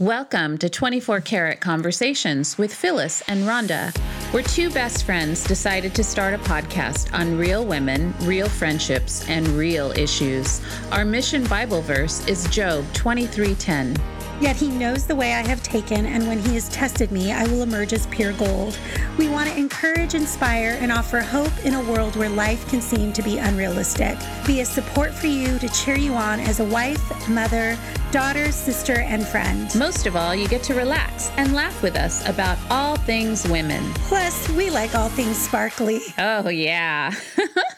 [0.00, 3.96] Welcome to 24 Karat Conversations with Phyllis and Rhonda,
[4.32, 9.46] where two best friends decided to start a podcast on real women, real friendships, and
[9.46, 10.60] real issues.
[10.90, 13.96] Our mission Bible verse is Job 23:10.
[14.40, 17.44] Yet he knows the way I have taken, and when he has tested me, I
[17.44, 18.76] will emerge as pure gold.
[19.16, 23.12] We want to encourage, inspire, and offer hope in a world where life can seem
[23.12, 24.18] to be unrealistic.
[24.46, 27.78] Be a support for you to cheer you on as a wife, mother,
[28.10, 29.74] daughter, sister, and friend.
[29.76, 33.82] Most of all, you get to relax and laugh with us about all things women.
[33.94, 36.00] Plus, we like all things sparkly.
[36.18, 37.12] Oh, yeah.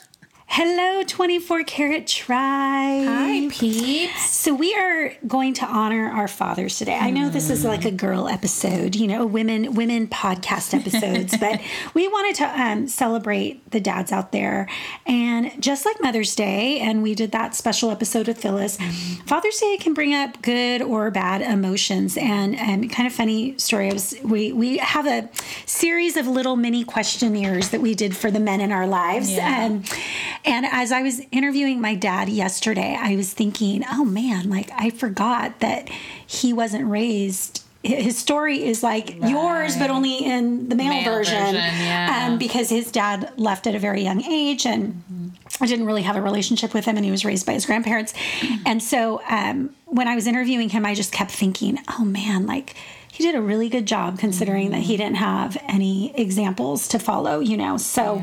[0.49, 3.07] Hello, 24 Karat Tribe.
[3.07, 4.31] Hi, peeps.
[4.31, 6.97] So, we are going to honor our fathers today.
[6.97, 11.61] I know this is like a girl episode, you know, women women podcast episodes, but
[11.93, 14.69] we wanted to um, celebrate the dads out there.
[15.05, 18.79] And just like Mother's Day, and we did that special episode with Phyllis,
[19.27, 22.17] Father's Day can bring up good or bad emotions.
[22.17, 25.29] And um, kind of funny story was we, we have a
[25.67, 29.33] series of little mini questionnaires that we did for the men in our lives.
[29.33, 29.67] Yeah.
[29.67, 29.83] Um,
[30.47, 34.91] and as I was interviewing my dad yesterday, I was thinking, oh man, like I
[34.91, 35.89] forgot that
[36.27, 37.65] he wasn't raised.
[37.83, 42.27] His story is like yours, but only in the male, Male version, version, yeah.
[42.27, 45.03] um, because his dad left at a very young age, and
[45.61, 48.15] I didn't really have a relationship with him, and he was raised by his grandparents.
[48.67, 52.75] And so, um, when I was interviewing him, I just kept thinking, oh man, like
[53.13, 57.39] he did a really good job considering that he didn't have any examples to follow,
[57.41, 57.77] you know.
[57.77, 58.23] So,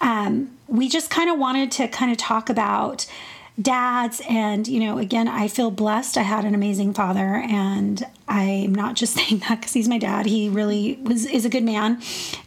[0.00, 3.06] um, we just kind of wanted to kind of talk about
[3.60, 8.74] dads and you know again i feel blessed i had an amazing father and i'm
[8.74, 12.00] not just saying that because he's my dad he really was is a good man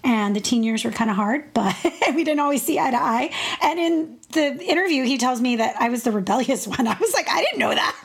[0.04, 1.76] and the teen years were kind of hard but
[2.14, 5.76] we didn't always see eye to eye and in the interview he tells me that
[5.80, 7.96] i was the rebellious one i was like i didn't know that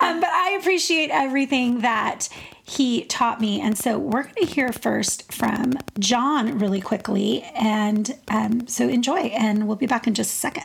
[0.00, 2.28] um, but i appreciate everything that
[2.64, 3.60] he taught me.
[3.60, 7.42] And so we're going to hear first from John really quickly.
[7.54, 10.64] And um, so enjoy, and we'll be back in just a second.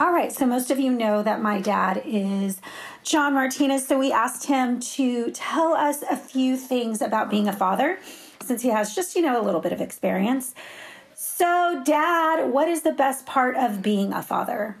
[0.00, 2.62] All right, so most of you know that my dad is
[3.02, 3.86] John Martinez.
[3.86, 7.98] So we asked him to tell us a few things about being a father
[8.40, 10.54] since he has just, you know, a little bit of experience.
[11.14, 14.78] So, Dad, what is the best part of being a father?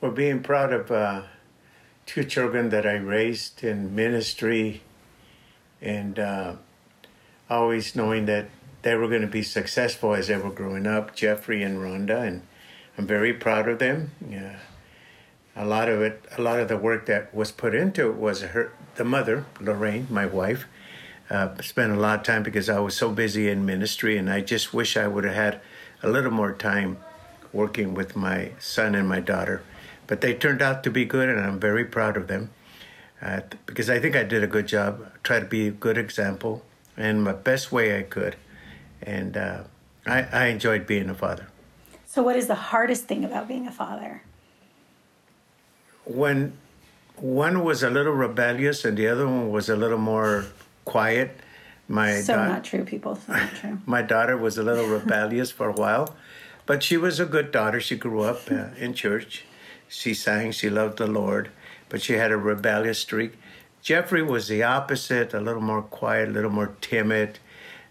[0.00, 1.22] Well, being proud of uh,
[2.04, 4.82] two children that I raised in ministry
[5.80, 6.54] and uh,
[7.48, 8.48] always knowing that
[8.82, 12.42] they were going to be successful as they were growing up, Jeffrey and Rhonda, and
[12.98, 14.10] I'm very proud of them.
[14.28, 14.56] Yeah.
[15.54, 18.42] A lot of it, a lot of the work that was put into it was
[18.42, 20.66] her, the mother, Lorraine, my wife,
[21.30, 24.40] uh, spent a lot of time because I was so busy in ministry, and I
[24.40, 25.60] just wish I would have had
[26.02, 26.98] a little more time
[27.52, 29.62] working with my son and my daughter.
[30.06, 32.50] But they turned out to be good, and I'm very proud of them
[33.22, 35.06] uh, because I think I did a good job.
[35.22, 36.64] Tried to be a good example
[36.96, 38.36] in my best way I could,
[39.02, 39.64] and uh,
[40.06, 41.48] I, I enjoyed being a father.
[42.08, 44.22] So, what is the hardest thing about being a father?
[46.06, 46.56] When
[47.16, 50.46] one was a little rebellious and the other one was a little more
[50.86, 51.36] quiet,
[51.86, 53.16] my So, daugh- not true, people.
[53.16, 53.78] So not true.
[53.86, 56.16] my daughter was a little rebellious for a while,
[56.64, 57.78] but she was a good daughter.
[57.78, 59.44] She grew up uh, in church.
[59.86, 61.50] She sang, she loved the Lord,
[61.90, 63.34] but she had a rebellious streak.
[63.82, 67.38] Jeffrey was the opposite, a little more quiet, a little more timid,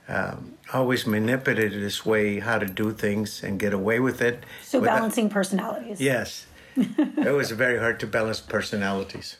[0.07, 4.43] um, always manipulated this way how to do things and get away with it.
[4.63, 5.99] So, without- balancing personalities.
[5.99, 6.45] Yes.
[6.75, 9.37] it was very hard to balance personalities.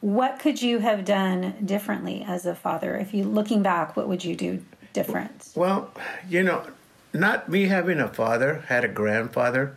[0.00, 2.96] What could you have done differently as a father?
[2.96, 4.62] If you looking back, what would you do
[4.92, 5.48] different?
[5.54, 5.92] Well,
[6.28, 6.66] you know,
[7.12, 9.76] not me having a father, had a grandfather,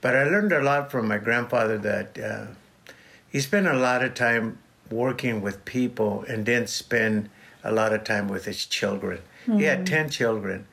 [0.00, 2.46] but I learned a lot from my grandfather that uh,
[3.30, 4.58] he spent a lot of time
[4.90, 7.30] working with people and didn't spend
[7.64, 9.20] a lot of time with his children.
[9.58, 10.66] He had 10 children,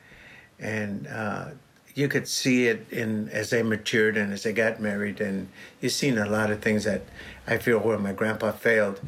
[0.58, 1.46] and uh,
[1.94, 5.48] you could see it in as they matured and as they got married, and
[5.80, 7.02] you've seen a lot of things that
[7.46, 9.00] I feel where my grandpa failed.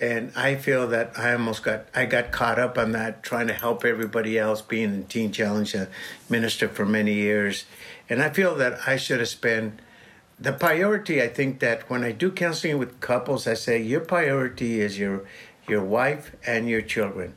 [0.00, 3.54] And I feel that I almost got I got caught up on that, trying to
[3.54, 5.88] help everybody else, being in Teen Challenge, a
[6.28, 7.64] minister for many years,
[8.08, 9.80] and I feel that I should have spent
[10.38, 11.22] the priority.
[11.22, 15.24] I think that when I do counseling with couples, I say your priority is your
[15.68, 17.34] your wife and your children.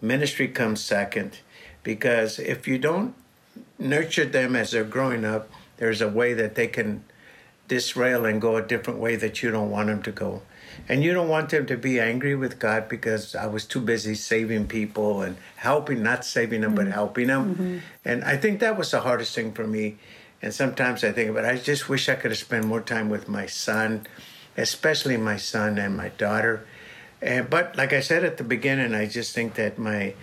[0.00, 1.38] Ministry comes second,
[1.82, 3.14] because if you don't
[3.78, 7.04] nurture them as they're growing up, there's a way that they can
[7.68, 10.42] disrail and go a different way that you don't want them to go.
[10.88, 14.14] And you don't want them to be angry with God because I was too busy
[14.14, 16.92] saving people and helping, not saving them, but mm-hmm.
[16.92, 17.54] helping them.
[17.54, 17.78] Mm-hmm.
[18.04, 19.98] And I think that was the hardest thing for me.
[20.40, 23.08] And sometimes I think about it, I just wish I could have spent more time
[23.08, 24.06] with my son
[24.56, 26.66] especially my son and my daughter.
[27.22, 30.14] And but like I said at the beginning, I just think that my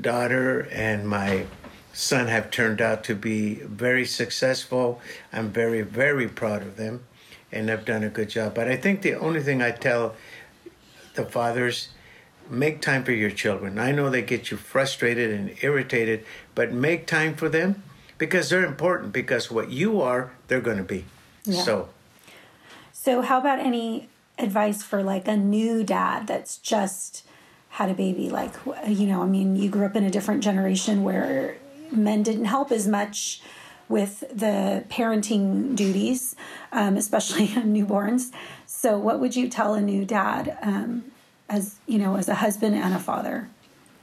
[0.00, 1.46] daughter and my
[1.92, 5.00] son have turned out to be very successful.
[5.32, 7.04] I'm very very proud of them,
[7.50, 8.54] and have done a good job.
[8.54, 10.14] But I think the only thing I tell
[11.14, 11.88] the fathers
[12.48, 13.78] make time for your children.
[13.78, 16.24] I know they get you frustrated and irritated,
[16.54, 17.82] but make time for them
[18.16, 21.04] because they're important because what you are, they're going to be.
[21.44, 21.62] Yeah.
[21.62, 21.88] So,
[22.92, 24.07] So, how about any
[24.38, 27.24] advice for like a new dad that's just
[27.70, 28.28] had a baby?
[28.28, 28.54] Like,
[28.86, 31.56] you know, I mean, you grew up in a different generation where
[31.90, 33.42] men didn't help as much
[33.88, 36.36] with the parenting duties,
[36.72, 38.32] um, especially newborns.
[38.66, 41.04] So, what would you tell a new dad um,
[41.48, 43.48] as, you know, as a husband and a father?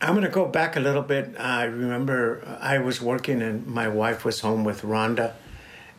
[0.01, 1.35] I'm going to go back a little bit.
[1.39, 5.33] I remember I was working and my wife was home with Rhonda.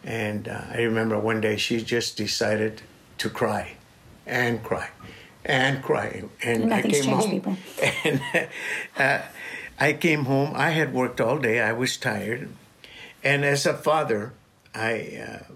[0.04, 2.82] And uh, I remember one day she just decided
[3.18, 3.75] to cry
[4.26, 4.90] and cry
[5.46, 6.24] and cry.
[6.42, 7.30] And I came home.
[7.30, 7.56] people.
[8.04, 8.20] And
[8.98, 9.22] uh,
[9.78, 10.52] I came home.
[10.54, 11.60] I had worked all day.
[11.60, 12.48] I was tired.
[13.22, 14.32] And as a father,
[14.74, 15.52] I, uh,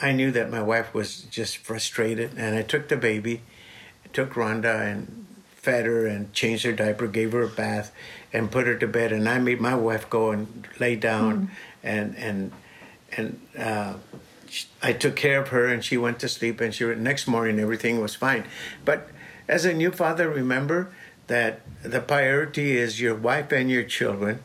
[0.00, 2.32] I knew that my wife was just frustrated.
[2.36, 3.42] And I took the baby,
[4.12, 7.92] took Rhonda and fed her and changed her diaper, gave her a bath,
[8.32, 9.12] and put her to bed.
[9.12, 11.50] And I made my wife go and lay down,
[11.82, 12.52] and and
[13.16, 13.94] and uh,
[14.82, 16.60] I took care of her, and she went to sleep.
[16.60, 18.44] And she next morning everything was fine.
[18.84, 19.08] But
[19.48, 20.92] as a new father, remember
[21.26, 24.44] that the priority is your wife and your children,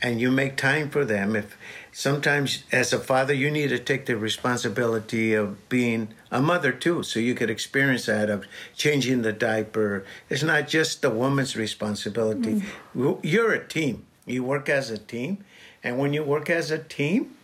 [0.00, 1.34] and you make time for them.
[1.36, 1.56] If
[1.92, 7.02] sometimes as a father you need to take the responsibility of being a mother too
[7.02, 12.62] so you could experience that of changing the diaper it's not just the woman's responsibility
[12.94, 13.18] mm.
[13.22, 15.44] you're a team you work as a team
[15.84, 17.36] and when you work as a team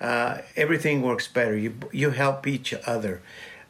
[0.00, 3.22] uh, everything works better you you help each other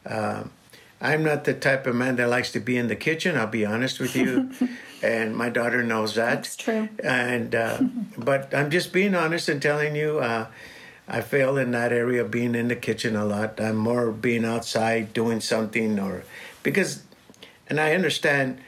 [0.05, 0.51] um,
[0.99, 3.37] I'm not the type of man that likes to be in the kitchen.
[3.37, 4.49] I'll be honest with you,
[5.03, 6.35] and my daughter knows that.
[6.35, 6.89] That's true.
[7.03, 7.81] And uh,
[8.17, 10.47] but I'm just being honest and telling you, uh,
[11.07, 13.61] I fail in that area, of being in the kitchen a lot.
[13.61, 16.23] I'm more being outside doing something, or
[16.63, 17.03] because,
[17.69, 18.59] and I understand.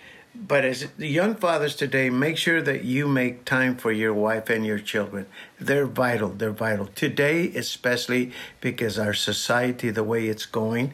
[0.47, 4.49] But as the young fathers today, make sure that you make time for your wife
[4.49, 5.25] and your children.
[5.59, 6.29] They're vital.
[6.29, 8.31] They're vital today, especially
[8.61, 10.93] because our society, the way it's going,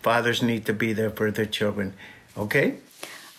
[0.00, 1.92] fathers need to be there for their children.
[2.36, 2.76] Okay.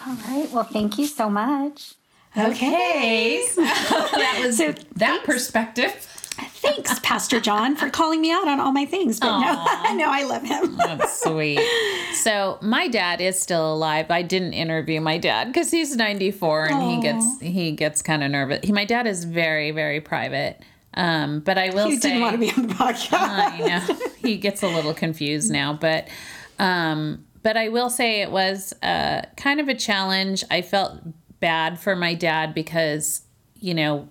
[0.05, 0.49] All right.
[0.51, 1.95] Well, thank you so much.
[2.37, 3.43] Okay.
[3.55, 6.18] that was So that perspective.
[6.47, 9.19] Thanks, Pastor John, for calling me out on all my things.
[9.19, 10.75] But no, no, I love him.
[10.77, 11.59] That's sweet.
[12.15, 14.09] So my dad is still alive.
[14.11, 18.31] I didn't interview my dad because he's 94 and he gets he gets kind of
[18.31, 18.59] nervous.
[18.63, 20.61] He, my dad is very very private.
[20.95, 23.13] Um, but I will You say didn't want to be on the podcast.
[23.13, 26.07] I know he gets a little confused now, but
[26.57, 30.43] um, but I will say it was uh, kind of a challenge.
[30.51, 30.99] I felt
[31.39, 33.21] bad for my dad because
[33.59, 34.09] you know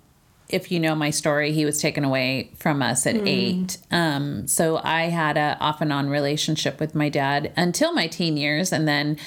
[0.49, 3.77] if you know my story, he was taken away from us at eight.
[3.91, 8.35] Um, so I had a off and on relationship with my dad until my teen
[8.35, 9.17] years, and then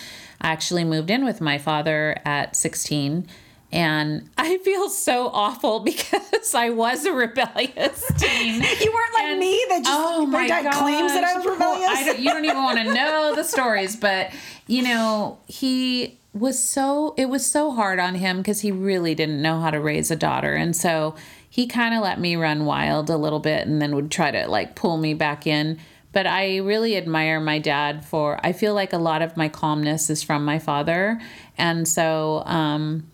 [0.41, 3.27] I actually moved in with my father at sixteen.
[3.73, 8.63] And I feel so awful because I was a rebellious teen.
[8.63, 10.75] You weren't like And- me that just oh my gosh.
[10.77, 11.89] claims that I was rebellious.
[11.91, 14.31] I don't, you don't even want to know the stories, but
[14.67, 19.41] you know, he was so it was so hard on him because he really didn't
[19.43, 21.15] know how to raise a daughter, and so
[21.49, 24.46] he kind of let me run wild a little bit, and then would try to
[24.49, 25.79] like pull me back in.
[26.13, 28.39] But I really admire my dad for.
[28.44, 31.20] I feel like a lot of my calmness is from my father,
[31.56, 32.43] and so.
[32.46, 33.08] um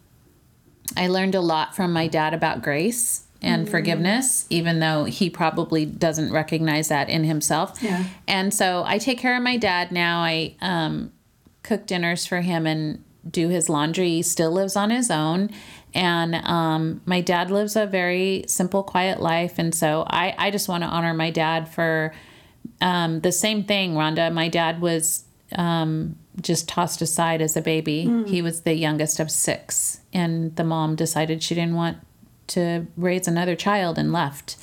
[0.97, 5.87] I learned a lot from my dad about grace and forgiveness, even though he probably
[5.87, 7.80] doesn't recognize that in himself.
[7.80, 8.04] Yeah.
[8.26, 10.21] And so I take care of my dad now.
[10.21, 11.12] I um,
[11.62, 14.09] cook dinners for him and do his laundry.
[14.09, 15.50] He still lives on his own.
[15.95, 19.54] And um, my dad lives a very simple, quiet life.
[19.59, 22.12] And so I, I just want to honor my dad for
[22.80, 24.33] um, the same thing, Rhonda.
[24.33, 28.25] My dad was um, just tossed aside as a baby.
[28.26, 31.98] He was the youngest of six, and the mom decided she didn't want
[32.48, 34.56] to raise another child and left.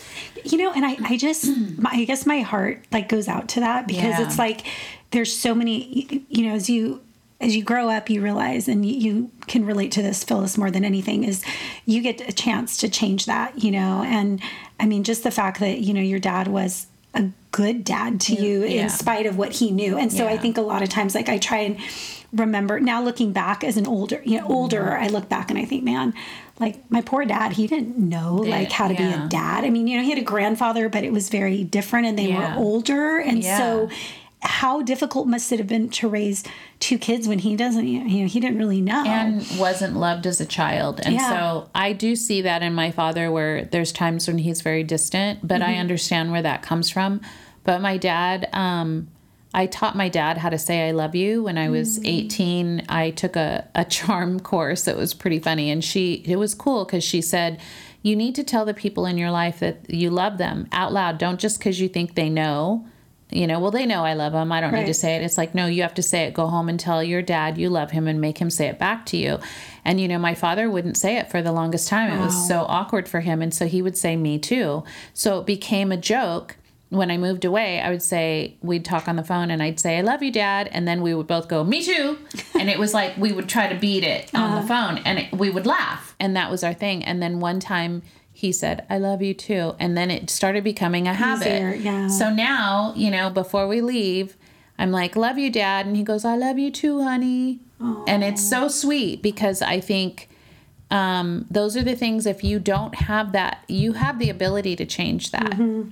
[0.43, 1.45] you know and i i just
[1.77, 4.25] my, i guess my heart like goes out to that because Yeah.
[4.25, 4.61] it's like
[5.11, 7.01] there's so many you know as you
[7.41, 10.71] as you grow up you realize and you, you can relate to this phyllis more
[10.71, 11.43] than anything is
[11.85, 14.41] you get a chance to change that you know and
[14.79, 18.33] i mean just the fact that you know your dad was a good dad to
[18.35, 18.83] you Yeah.
[18.83, 21.29] in spite of what he knew and so i think a lot of times like
[21.29, 21.77] i try and
[22.33, 25.03] remember now looking back as an older you know older Mm-hmm.
[25.03, 26.13] i look back and i think man
[26.59, 29.87] like my poor dad he didn't know like how to be a dad i mean
[29.87, 32.55] you know he had a grandfather but it was very different and they Yeah.
[32.57, 33.57] were older and Yeah.
[33.57, 33.89] so
[34.41, 36.43] how difficult must it have been to raise
[36.79, 40.39] two kids when he doesn't you know he didn't really know and wasn't loved as
[40.39, 41.29] a child and Yeah.
[41.29, 45.39] so i do see that in my father where there's times when he's very distant
[45.47, 45.71] but Mm-hmm.
[45.71, 47.21] i understand where that comes from
[47.63, 49.07] but my dad um
[49.57, 52.25] I taught my dad how to say I love you when I was Mm.
[52.25, 52.85] 18.
[52.89, 55.71] I took a, a charm course that was pretty funny.
[55.71, 57.61] And she, it was cool because she said,
[58.01, 61.17] You need to tell the people in your life that you love them out loud.
[61.17, 62.85] Don't just because you think they know.
[63.31, 64.51] You know, well, they know I love them.
[64.51, 65.23] I don't need to say it.
[65.23, 66.35] It's like, no, you have to say it.
[66.35, 69.05] Go home and tell your dad you love him and make him say it back
[69.07, 69.39] to you.
[69.83, 72.13] And, you know, my father wouldn't say it for the longest time.
[72.13, 73.41] It was so awkward for him.
[73.41, 74.83] And so he would say, me too.
[75.13, 76.57] So it became a joke.
[76.89, 79.97] When I moved away, I would say, we'd talk on the phone and I'd say,
[79.97, 80.69] I love you, dad.
[80.71, 82.19] And then we would both go, me too.
[82.53, 84.67] And it was like we would try to beat it on the uh-huh.
[84.67, 86.15] phone and it, we would laugh.
[86.19, 87.03] And that was our thing.
[87.03, 88.03] And then one time
[88.35, 89.75] he said, I love you too.
[89.79, 91.47] And then it started becoming a habit.
[91.47, 92.07] Easier, yeah.
[92.09, 94.35] So now, you know, before we leave,
[94.77, 95.85] I'm like, love you, dad.
[95.85, 97.59] And he goes, I love you too, honey.
[97.79, 100.27] And it's so sweet because I think
[100.91, 104.85] um, those are the things, if you don't have that, you have the ability to
[104.85, 105.53] change that.
[105.53, 105.91] Hmm.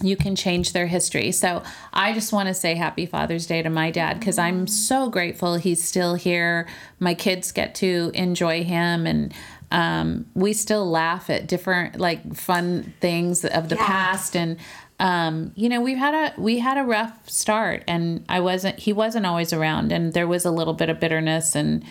[0.00, 1.30] You can change their history.
[1.30, 1.62] So
[1.92, 5.56] I just want to say happy Father's Day to my dad because I'm so grateful
[5.56, 6.66] he's still here.
[6.98, 9.34] My kids get to enjoy him and
[9.72, 13.86] um, we still laugh at different like fun things of the Yeah.
[13.86, 14.56] past and
[14.98, 18.92] um, you know we've had a we had a rough start and I wasn't he
[18.92, 21.84] wasn't always around and there was a little bit of bitterness and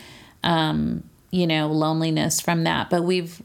[0.43, 3.41] um, you know loneliness from that but we've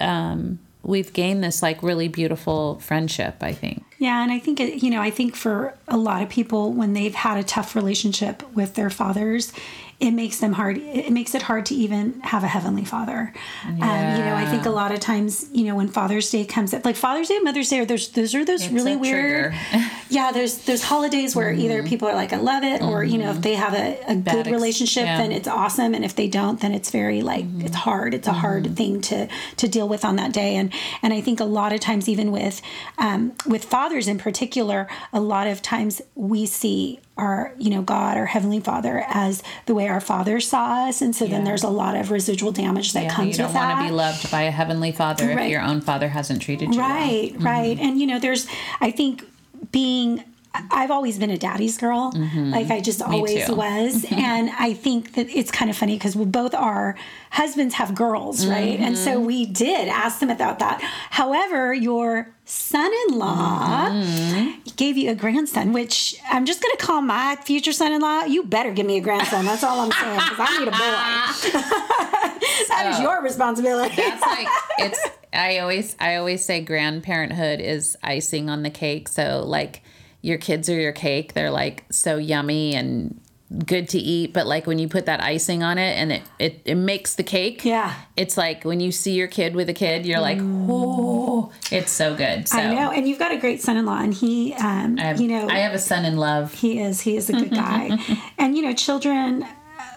[0.00, 4.82] um, we've gained this like really beautiful friendship I think Yeah, and I think it,
[4.82, 8.42] you know, I think for a lot of people when they've had a tough relationship
[8.54, 9.52] with their fathers,
[9.98, 10.76] it makes them hard.
[10.76, 13.32] It makes it hard to even have a heavenly father.
[13.64, 16.74] Um, you know, I think a lot of times, you know, when Father's Day comes
[16.74, 19.54] up, like Father's Day, and Mother's Day, or those those are those It's really weird.
[20.10, 23.30] yeah, there's there's holidays where either people are like, I love it, or you know,
[23.30, 25.16] if they have a, a good ex- relationship, yeah.
[25.16, 28.12] then it's awesome, and if they don't, then it's very like it's hard.
[28.12, 30.72] It's a hard thing to to deal with on that day, and
[31.02, 32.60] and I think a lot of times, even with
[32.98, 38.16] um, with fathers in particular, a lot of times we see our you know God,
[38.18, 41.68] our heavenly Father, as the way our father saw us, and so then there's a
[41.68, 43.82] lot of residual damage that Yeah, comes you don't with want that.
[43.82, 45.46] to be loved by a heavenly father Right.
[45.46, 46.88] if your own father hasn't treated you well.
[46.90, 47.76] Right, right.
[47.76, 47.86] Mm-hmm.
[47.86, 48.46] And you know, there's
[48.80, 49.24] I think
[49.72, 50.22] being
[50.70, 52.12] I've always been a daddy's girl.
[52.12, 52.50] Mm-hmm.
[52.50, 54.04] Like I just always was.
[54.10, 56.96] and I think that it's kind of funny because we both our
[57.30, 58.78] husbands have girls, right?
[58.78, 59.26] And so mm-hmm.
[59.26, 60.80] we did ask them about that.
[61.10, 64.60] However, your son-in-law mm-hmm.
[64.76, 68.24] gave you a grandson, which I'm just gonna call my future son-in-law.
[68.24, 69.44] You better give me a grandson.
[69.44, 70.14] That's all I'm saying.
[70.14, 70.78] Because I need a boy.
[72.68, 73.96] that is your responsibility.
[73.96, 74.48] That's like
[74.78, 75.00] it's
[75.32, 79.08] I always I always say grandparenthood is icing on the cake.
[79.08, 79.82] So like
[80.22, 81.34] your kids are your cake.
[81.34, 83.20] They're like so yummy and
[83.64, 86.62] good to eat, but like when you put that icing on it and it it,
[86.64, 87.64] it makes the cake.
[87.64, 87.94] Yeah.
[88.16, 92.16] It's like when you see your kid with a kid, you're like, oh, it's so
[92.16, 92.48] good.
[92.48, 95.48] So I know, and you've got a great son-in-law, and he, um, have, you know,
[95.48, 96.52] I have a son in love.
[96.54, 97.90] he is he is a good guy,
[98.38, 99.46] and you know, children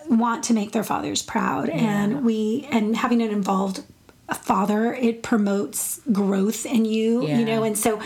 [0.07, 3.83] want to make their fathers proud, and we and having an involved
[4.35, 7.39] father it promotes growth in you, Yeah.
[7.39, 7.99] you know, and so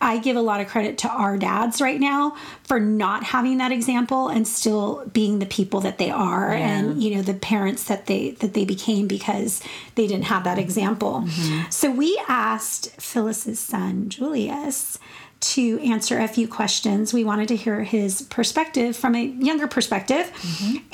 [0.00, 2.34] I give a lot of credit to our dads right now
[2.64, 7.14] for not having that example and still being the people that they are, and you
[7.14, 9.62] know, the parents that they that they became because
[9.96, 11.24] they didn't have that example.
[11.26, 11.70] Mm-hmm.
[11.70, 14.98] So we asked Phyllis's son Julius
[15.40, 17.12] to answer a few questions.
[17.14, 20.30] We wanted to hear his perspective from a younger perspective.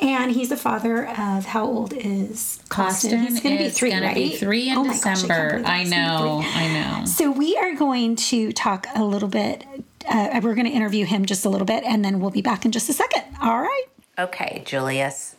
[0.00, 3.90] And he's the father of how old is Austin He's going to be is three,
[3.90, 4.14] gonna right?
[4.14, 5.62] be three in Oh my gosh, I December.
[5.66, 6.42] I it's gonna be know.
[6.44, 7.04] I know.
[7.06, 9.64] So we are going to talk a little bit.
[10.08, 12.64] Uh, we're going to interview him just a little bit, and then we'll be back
[12.64, 13.24] in just a second.
[13.42, 13.84] All right.
[14.18, 15.34] Okay, Julius,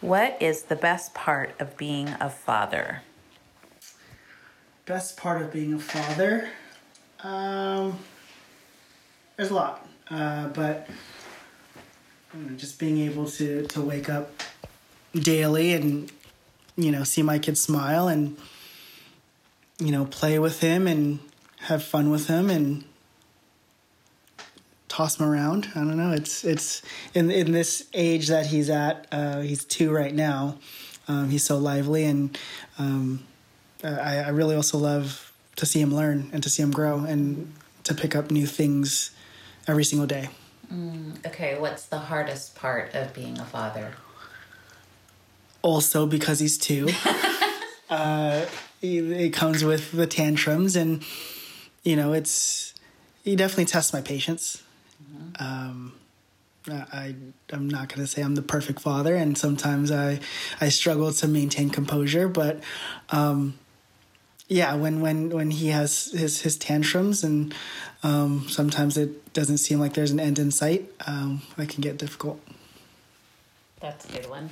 [0.00, 3.02] what is the best part of being a father?
[4.86, 6.48] best part of being a father
[7.22, 7.98] um,
[9.38, 10.86] there's a lot uh, but
[12.34, 14.30] know, just being able to to wake up
[15.14, 16.10] daily and
[16.76, 18.36] you know see my kid smile and
[19.78, 21.18] you know play with him and
[21.60, 22.84] have fun with him and
[24.88, 25.68] toss him around.
[25.74, 26.12] I don't know.
[26.12, 26.82] It's it's
[27.14, 30.58] in in this age that he's at uh, he's two right now
[31.06, 32.38] um, he's so lively and
[32.78, 33.24] um,
[33.82, 37.52] I, I really also love to see him learn and to see him grow and
[37.84, 39.10] to pick up new things
[39.68, 40.28] every single day.
[41.26, 43.92] Okay, what's the hardest part of being a father?
[45.62, 46.88] Also, because he's two,
[47.90, 48.46] uh,
[48.82, 51.02] it it comes with the tantrums, and
[51.84, 52.74] you know, it's
[53.24, 54.62] he definitely tests my patience.
[55.38, 55.94] Um,
[56.70, 57.14] I
[57.52, 60.20] I'm not gonna say I'm the perfect father, and sometimes I
[60.60, 62.28] I struggle to maintain composure.
[62.28, 62.62] But
[63.10, 63.58] um,
[64.48, 67.54] yeah, when when when he has his his tantrums, and
[68.02, 71.98] um, sometimes it doesn't seem like there's an end in sight, um, it can get
[71.98, 72.40] difficult.
[73.80, 74.50] That's a good one.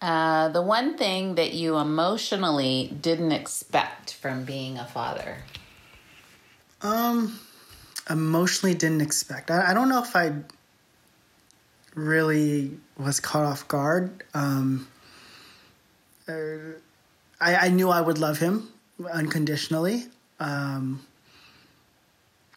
[0.00, 5.38] Uh, the one thing that you emotionally didn't expect from being a father.
[6.82, 7.38] Um,
[8.08, 9.50] emotionally didn't expect.
[9.50, 10.34] I, I don't know if I
[11.94, 14.22] really was caught off guard.
[14.34, 14.86] Um,
[16.28, 16.32] uh,
[17.40, 18.68] I, I knew I would love him
[19.12, 20.06] unconditionally.
[20.40, 21.06] Um,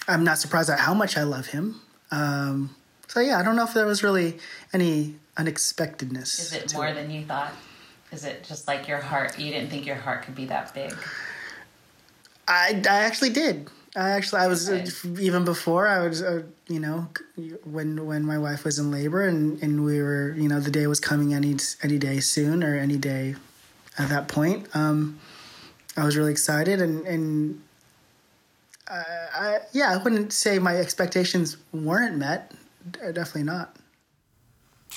[0.08, 1.82] I'm not surprised at how much I love him.
[2.12, 2.76] Um,
[3.08, 4.38] so yeah, I don't know if there was really
[4.74, 6.40] any unexpectedness.
[6.40, 7.54] Is it more than you thought?
[8.12, 9.40] Is it just like your heart?
[9.40, 10.94] You didn't think your heart could be that big?
[12.48, 13.70] I, I actually did.
[13.96, 14.86] I actually I was uh,
[15.20, 17.10] even before I was uh, you know
[17.66, 20.88] when when my wife was in labor and, and we were you know the day
[20.88, 23.36] was coming any any day soon or any day
[23.98, 25.20] at that point um,
[25.98, 27.62] I was really excited and and
[28.92, 32.52] I, I yeah I wouldn't say my expectations weren't met
[33.00, 33.78] definitely not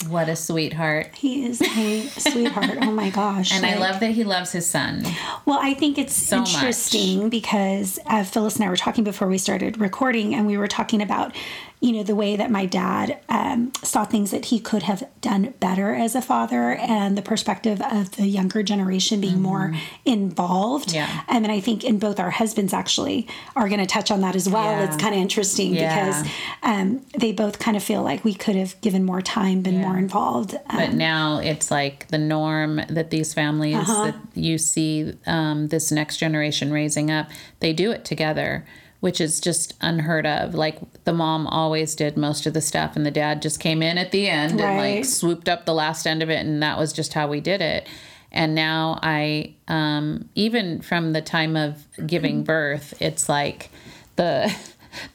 [0.09, 1.15] What a sweetheart.
[1.15, 2.79] He is a sweetheart.
[2.83, 3.53] Oh my gosh.
[3.55, 5.05] And I love that he loves his son.
[5.47, 6.55] Well, I think it's So much.
[6.55, 10.67] interesting because uh, Phyllis and I were talking before we started recording, and we were
[10.67, 11.33] talking about,
[11.81, 15.53] you know, the way that my dad um, saw things that he could have done
[15.61, 19.75] better as a father, and the perspective of the younger generation being more
[20.07, 20.89] involved.
[20.91, 20.97] Mm-hmm.
[20.97, 21.23] Yeah.
[21.29, 24.35] And then I think in both our husbands actually are going to touch on that
[24.35, 24.71] as well.
[24.71, 24.85] Yeah.
[24.85, 26.13] It's kind of interesting Yeah.
[26.13, 29.81] because um, they both kind of feel like we could have given more time, been
[29.81, 30.55] more involved.
[30.55, 34.05] Um, But now it's like the norm that these families Uh-huh.
[34.07, 37.29] that you see um, this next generation raising up,
[37.61, 38.65] they do it together,
[39.05, 40.55] which is just unheard of.
[40.55, 43.99] Like the mom always did most of the stuff, and the dad just came in
[43.99, 46.91] at the end and like swooped up the last end of it, and that was
[46.91, 47.87] just how we did it.
[48.33, 53.69] And now I, um, even from the time of giving birth, it's like
[54.17, 54.51] the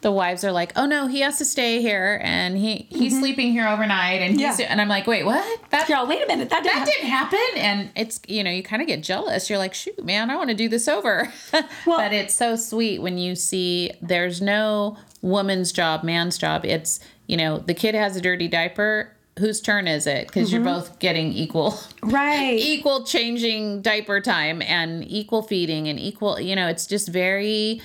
[0.02, 3.52] the wives are like, "Oh no, he has to stay here, and he he's sleeping
[3.52, 4.60] here overnight, and Mm-hmm.
[4.62, 4.68] Yeah.
[4.70, 5.62] and I'm like, wait, what?
[5.72, 6.50] That Y'all, wait a minute.
[6.50, 6.94] That didn't that happen.
[6.94, 10.30] didn't happen and it's you know you kind of get jealous you're like shoot man
[10.30, 11.63] i want to do this over well,
[11.98, 17.36] but it's so sweet when you see there's no woman's job man's job it's you
[17.38, 21.32] know the kid has a dirty diaper whose turn is it because you're both getting
[21.34, 22.58] equal Right.
[22.60, 27.82] equal changing diaper time and equal feeding and equal you know it's just very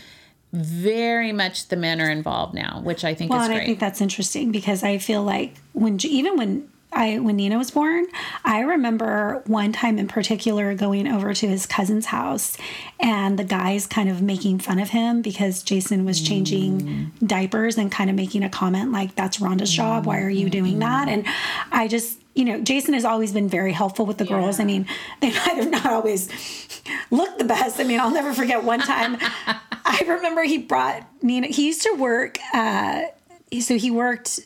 [0.55, 3.81] very much the men are involved now which i think Well, is great I think
[3.81, 8.07] that's interesting because I feel like when even when I when Nina was born,
[8.45, 12.57] I remember one time in particular going over to his cousin's house
[13.01, 17.27] and the guys kind of making fun of him because Jason was changing mm.
[17.27, 20.73] diapers and kind of making a comment like that's Rhonda's job, why are you doing
[20.73, 20.81] mm-hmm.
[20.81, 21.09] that?
[21.09, 21.27] And
[21.73, 24.59] I just you know, Jason has always been very helpful with the girls.
[24.59, 24.87] I mean,
[25.21, 26.29] they might have not always
[27.11, 27.81] looked the best.
[27.81, 29.19] I mean, I'll never forget one time.
[29.85, 31.49] I remember he brought Nina.
[31.49, 32.39] He used to work.
[32.53, 33.03] Uh,
[33.61, 34.41] so he worked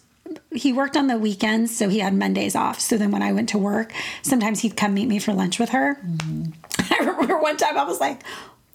[0.53, 3.49] he worked on the weekends so he had mondays off so then when i went
[3.49, 5.99] to work sometimes he'd come meet me for lunch with her
[6.79, 8.23] i remember one time i was like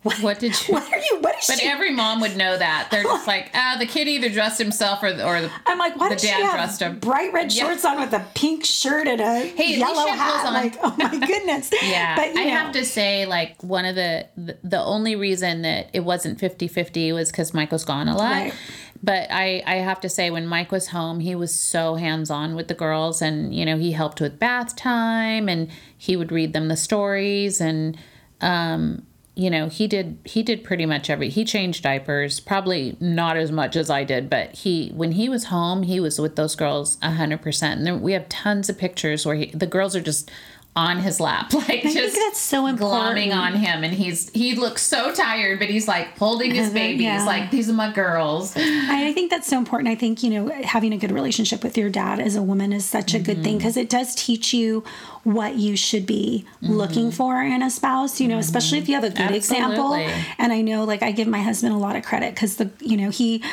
[0.04, 2.58] what, What did you- what are you what is but she every mom would know
[2.58, 5.78] that they're just like ah the kid either dressed himself or the, or the i'm
[5.78, 7.00] like why the she dad have dressed him.
[7.00, 7.64] bright red Yeah.
[7.66, 10.54] shorts on with a pink shirt and a least yellow she hat on.
[10.54, 13.96] like oh my goodness Yeah, but you I know, have to say, like one of
[13.96, 14.28] the
[14.64, 18.32] the, only reason that it wasn't 50-50 was because Mike was gone a lot.
[18.32, 18.54] Right.
[19.02, 22.56] But I I have to say, when Mike was home, he was so hands on
[22.56, 26.54] with the girls, and you know he helped with bath time, and he would read
[26.54, 27.98] them the stories, and
[28.42, 33.36] um, you know he did he did pretty much every he changed diapers probably not
[33.36, 36.56] as much as i did but he when he was home he was with those
[36.56, 40.30] girls 100% and we have tons of pictures where he, the girls are just
[40.76, 44.82] on his lap like think just that's so glomming on him and he's he looks
[44.82, 47.26] so tired but he's like holding his babies Yeah.
[47.26, 49.90] like these are my girls I I think that's so important.
[49.90, 52.84] I think, you know, having a good relationship with your dad as a woman is
[52.86, 53.44] such a good Mm-hmm.
[53.44, 54.84] thing because it does teach you
[55.24, 56.74] what you should be Mm-hmm.
[56.74, 59.94] looking for in a spouse, you know, especially if you have a good example.
[60.40, 62.98] And I know, like, I give my husband a lot of credit because the, you
[62.98, 63.44] know, he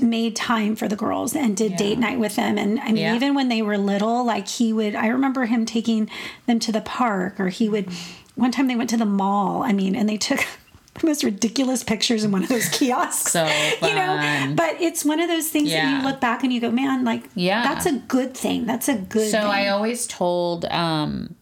[0.00, 2.56] made time for the girls and did date night with them.
[2.58, 3.14] And I mean, Yeah.
[3.16, 6.08] even when they were little, like, he would, I remember him taking
[6.46, 7.88] them to the park or he would,
[8.34, 10.40] one time they went to the mall, I mean, and they took,
[11.00, 13.44] the most ridiculous pictures in one of those kiosks So
[13.82, 14.54] you know fun.
[14.56, 17.24] but it's one of those things that you look back and you go man like
[17.34, 17.62] Yeah.
[17.64, 19.46] that's a good thing that's a good So thing.
[19.46, 21.34] I always told um,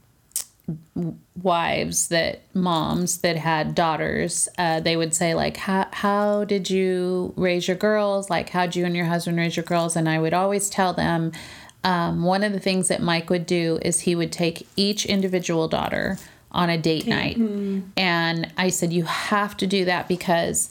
[1.43, 7.35] wives that moms that had daughters uh, they would say like how, how did you
[7.37, 8.31] raise your girls?
[8.31, 9.95] Like how'd you and your husband raise your girls?
[9.95, 11.33] And i would always tell them
[11.83, 15.69] um, one of the things that mike would do is he would take each individual
[15.69, 16.19] daughter
[16.51, 17.37] on a date night.
[17.97, 20.71] And i said you have to do that because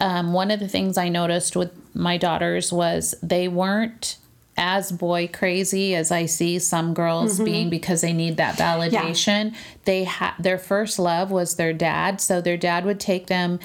[0.00, 4.16] um, one of the things i noticed with my daughters was they weren't
[4.56, 9.54] as boy crazy as I see some girls being because they need that validation.
[9.84, 13.60] They had their first love was their dad, so their dad would take them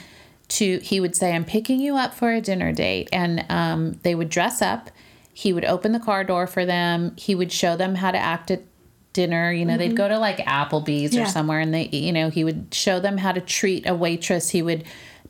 [0.49, 0.79] to.
[0.79, 4.29] He would say, "I'm picking you up for a dinner date," and um, they would
[4.29, 4.91] dress up.
[5.33, 7.13] He would open the car door for them.
[7.17, 8.61] He would show them how to act at
[9.13, 9.51] dinner.
[9.51, 11.23] You know, they'd go to like Applebee's Yeah.
[11.23, 14.49] or somewhere, and they, you know, he would show them how to treat a waitress.
[14.49, 14.83] He would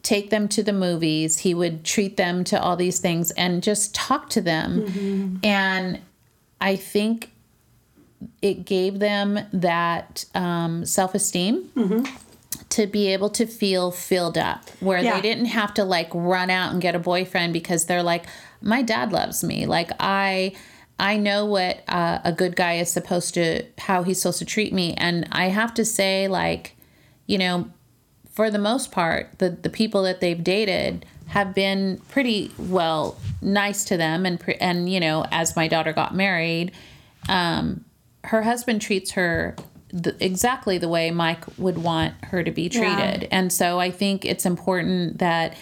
[0.04, 1.40] take them to the movies.
[1.40, 5.40] He would treat them to all these things and just talk to them.
[5.44, 6.00] And
[6.60, 7.32] I think
[8.42, 11.70] it gave them that um, self esteem
[12.70, 15.16] to be able to feel filled up where Yeah.
[15.16, 18.26] they didn't have to like run out and get a boyfriend because they're like
[18.62, 20.54] my dad loves me like i
[21.00, 24.72] i know what uh, a good guy is supposed to how he's supposed to treat
[24.72, 26.76] me and i have to say like
[27.26, 27.70] you know
[28.32, 33.86] for the most part the the people that they've dated have been pretty well nice
[33.86, 36.72] to them and pre- and you know as my daughter got married
[37.30, 37.84] um
[38.24, 39.56] her husband treats her
[39.94, 43.28] the, exactly the way Mike would want her to be treated.
[43.32, 45.58] And so I think it's important that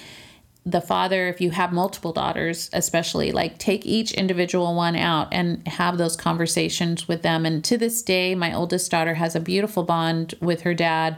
[0.66, 5.68] the father, if you have multiple daughters, especially, like take each individual one out and
[5.68, 7.46] have those conversations with them.
[7.46, 11.18] And to this day, my oldest daughter has a beautiful bond with her dad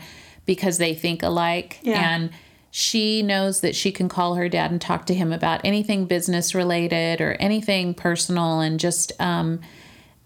[0.56, 1.80] because they think alike.
[1.82, 2.16] Yeah.
[2.16, 2.30] And
[2.72, 6.54] she knows that she can call her dad and talk to him about anything business
[6.54, 9.60] related or anything personal and just, um,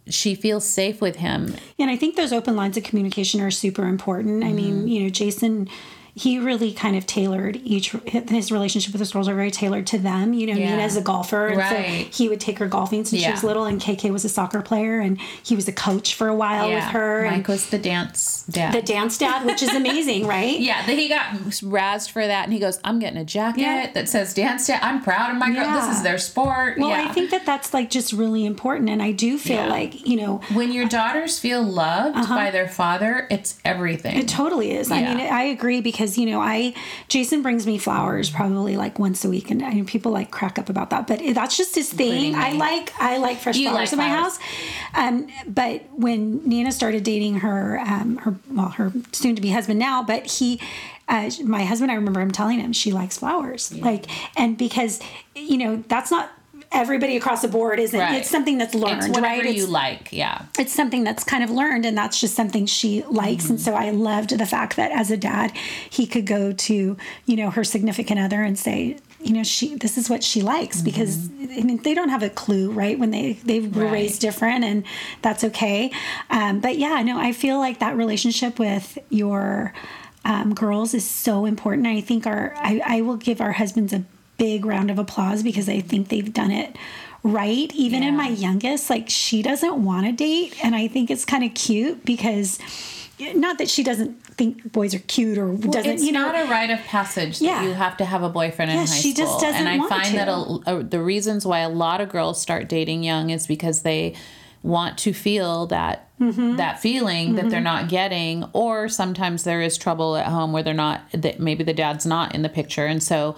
[0.08, 3.86] she feels safe with him And I think those open lines of communication are super
[3.88, 4.44] important.
[4.44, 4.56] I Mm-hmm.
[4.56, 5.68] mean, you know, Jason,
[6.18, 9.98] he really kind of tailored each his relationship with his girls are very tailored to
[9.98, 10.34] them.
[10.34, 10.78] You know, Yeah.
[10.78, 12.08] Nina's a golfer, and Right.
[12.14, 14.62] so he would take her golfing since she was little, and KK was a soccer
[14.62, 17.28] player, and he was a coach for a while with her.
[17.30, 18.74] Mike was the dance dad.
[18.74, 20.58] the dance dad, which is amazing, right?
[20.60, 23.90] yeah, then he got razzed for that, and he goes, "I'm getting a jacket Yeah.
[23.94, 24.80] that says dance dad.
[24.82, 25.64] I'm proud of my girl.
[25.66, 25.86] Yeah.
[25.88, 27.08] This is their sport." Well, yeah.
[27.10, 29.68] I think that that's like just really important, and I do feel Yeah.
[29.68, 34.12] like you know when your daughters feel loved by their father, it's everything.
[34.14, 34.22] Uh-huh.
[34.22, 34.90] It totally is.
[34.92, 36.74] I mean, I agree because you know, I
[37.08, 40.60] Jason brings me flowers probably like once a week, and I mean, people like crack
[40.60, 42.36] up about that, but that's just his thing.
[42.36, 44.38] I like I like fresh You flowers like in my flowers.
[44.38, 44.40] house.
[44.94, 49.80] Um, but when Nina started dating her, um, her well, her soon to be husband
[49.80, 50.60] now, but he.
[51.08, 55.00] Uh, my husband, I remember him telling him she likes flowers, like, and because
[55.36, 56.32] you know that's not
[56.76, 58.00] everybody across the board isn't.
[58.00, 58.16] Right.
[58.20, 59.56] It's something that's learned, it's whatever right?
[59.56, 60.12] you like.
[60.12, 60.46] Yeah.
[60.60, 63.90] it's something that's kind of learned and that's just something she likes and so i
[63.92, 65.52] loved the fact that as a dad
[65.90, 69.98] he could go to you know her significant other and say you know she this
[69.98, 73.34] is what she likes because I mean, they don't have a clue right when they
[73.44, 73.92] they were Right.
[73.94, 74.84] raised different and
[75.22, 75.92] that's okay
[76.30, 79.74] um, but yeah no i feel like that relationship with your
[80.26, 84.04] um, girls is so important i think our I, I will give our husbands a
[84.38, 86.76] big round of applause because i think they've done it
[87.24, 91.26] right even in my youngest like she doesn't want to date and i think it's
[91.26, 92.60] kind of cute because
[93.36, 96.50] not that she doesn't think boys are cute or doesn't it's you know not a
[96.52, 97.64] rite of passage that Yeah.
[97.64, 99.26] you have to have a boyfriend in high she school.
[99.26, 100.16] just doesn't and I want find to.
[100.18, 103.84] that a, a, the reasons why a lot of girls start dating young is because
[103.84, 104.16] they
[104.62, 106.56] want to feel that Mm-hmm.
[106.56, 110.74] that feeling that they're not getting, or sometimes there is trouble at home where they're
[110.74, 113.36] not that maybe the dad's not in the picture, and so.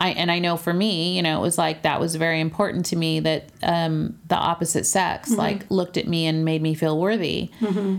[0.00, 2.86] I, and I know for me, you know, it was like that was very important
[2.86, 5.38] to me that um, the opposite sex Mm-hmm.
[5.38, 7.50] like looked at me and made me feel worthy,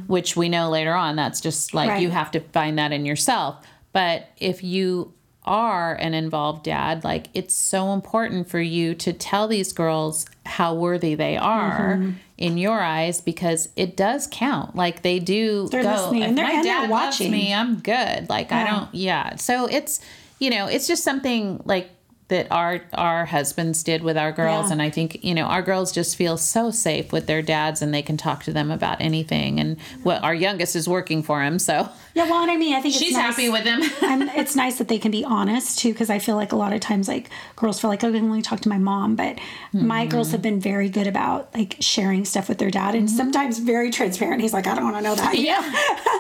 [0.08, 2.02] which we know later on that's just like Right.
[2.02, 3.64] you have to find that in yourself.
[3.94, 9.48] But if you are an involved dad, like it's so important for you to tell
[9.48, 12.12] these girls how worthy they are Mm-hmm.
[12.38, 14.76] in your eyes because it does count.
[14.76, 15.90] Like they do They're go.
[15.92, 18.30] listening If and they're- my dad loves me, I'm good.
[18.30, 18.94] Like I don't.
[18.96, 19.36] Yeah.
[19.36, 20.00] So it's
[20.42, 21.90] you know it's just something like
[22.32, 24.68] that our our husbands did with our girls.
[24.68, 24.74] Yeah.
[24.74, 27.94] and I think you know our girls just feel so safe with their dads and
[27.94, 29.60] they can talk to them about anything.
[29.60, 31.90] And what our youngest is working for him so.
[32.14, 33.82] Yeah well and i mean i think it's she's nice- happy with him.
[34.10, 36.74] and it's nice that they can be honest too because i feel like a lot
[36.74, 39.16] of times like girls feel like oh, i can only talk to my mom.
[39.16, 39.40] But
[39.72, 40.10] my mm-hmm.
[40.10, 43.18] girls have been very good about like sharing stuff with their dad and mm-hmm.
[43.18, 44.42] sometimes very transparent.
[44.42, 45.38] He's like i don't want to know that.
[45.38, 45.62] Yeah.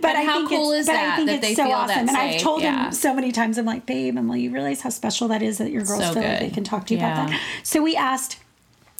[0.00, 1.54] But And I how think cool it's, is but I that, think that it's they
[1.54, 2.06] so feel awesome.
[2.06, 2.86] That and i've told Yeah.
[2.86, 5.55] him so many times i'm like babe and will you realize how special that is
[5.58, 6.50] that your girls So feel like good.
[6.50, 8.38] they can talk to you about that so we asked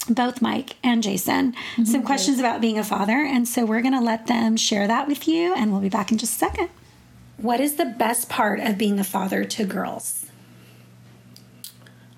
[0.09, 1.53] both Mike and Jason
[1.85, 3.25] some questions about being a father.
[3.25, 6.13] And so we're going to let them share that with you, and we'll be back
[6.13, 6.69] in just a second.
[7.39, 10.27] What is the best part of being a father to girls?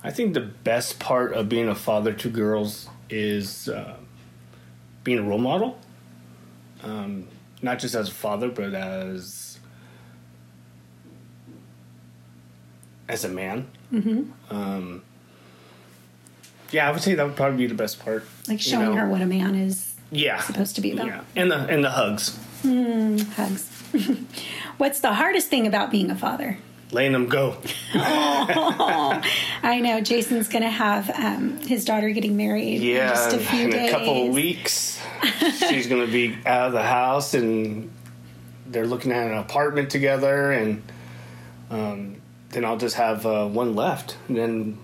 [0.04, 3.96] I think the best part of being a father to girls is uh,
[5.02, 5.78] being a role model.
[6.82, 7.26] Um,
[7.62, 9.47] not just as a father, but as
[13.08, 13.66] as a man.
[13.92, 14.54] Mm-hmm.
[14.54, 15.02] Um,
[16.70, 18.24] yeah, I would say that would probably be the best part.
[18.46, 19.00] Like you showing know?
[19.02, 21.06] her what a man is yeah supposed to be about.
[21.06, 22.38] Yeah, and the and the hugs,
[23.34, 23.70] hugs.
[24.78, 26.58] What's the hardest thing about being a father?
[26.90, 27.56] letting them go.
[27.94, 33.38] I know Jason's going to have um, his daughter getting married Yeah, in just a
[33.38, 33.90] few in days.
[33.90, 35.00] a couple of weeks,
[35.68, 37.90] she's going to be out of the house, and
[38.66, 40.82] they're looking at an apartment together, and
[41.70, 42.17] um,
[42.50, 44.16] then I'll just have uh, one left.
[44.28, 44.78] And then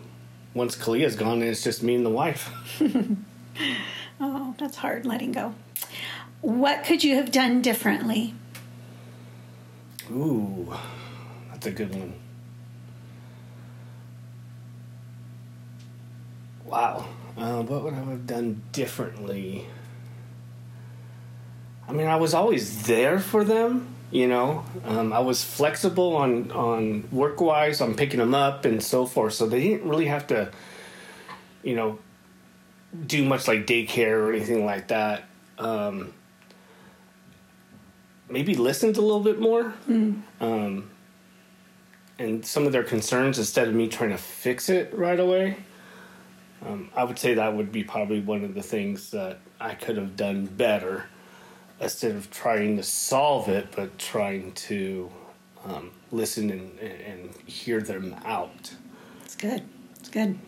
[0.52, 2.52] once Kalia's gone, it's just me and the wife.
[4.20, 5.54] Oh, that's hard letting go.
[6.40, 8.34] What could you have done differently?
[10.10, 10.72] Ooh,
[11.50, 12.14] that's a good one.
[16.64, 17.08] Wow.
[17.36, 19.66] Uh, what would I have done differently?
[21.88, 23.93] I mean, I was always there for them.
[24.14, 28.80] You know, um, I was flexible on on work wise, on picking them up and
[28.80, 29.34] so forth.
[29.34, 30.52] So they didn't really have to,
[31.64, 31.98] you know,
[33.08, 35.24] do much like daycare or anything like that.
[35.58, 36.14] Um,
[38.28, 39.74] maybe listened a little bit more
[40.40, 40.90] um,
[42.20, 45.56] and some of their concerns instead of me trying to fix it right away.
[46.64, 49.96] Um, I would say that would be probably one of the things that I could
[49.96, 51.06] have done better
[51.84, 55.10] instead of trying to solve it, but trying to
[55.64, 58.72] um, listen and, and hear them out.
[59.24, 59.62] It's good.
[60.00, 60.38] It's good.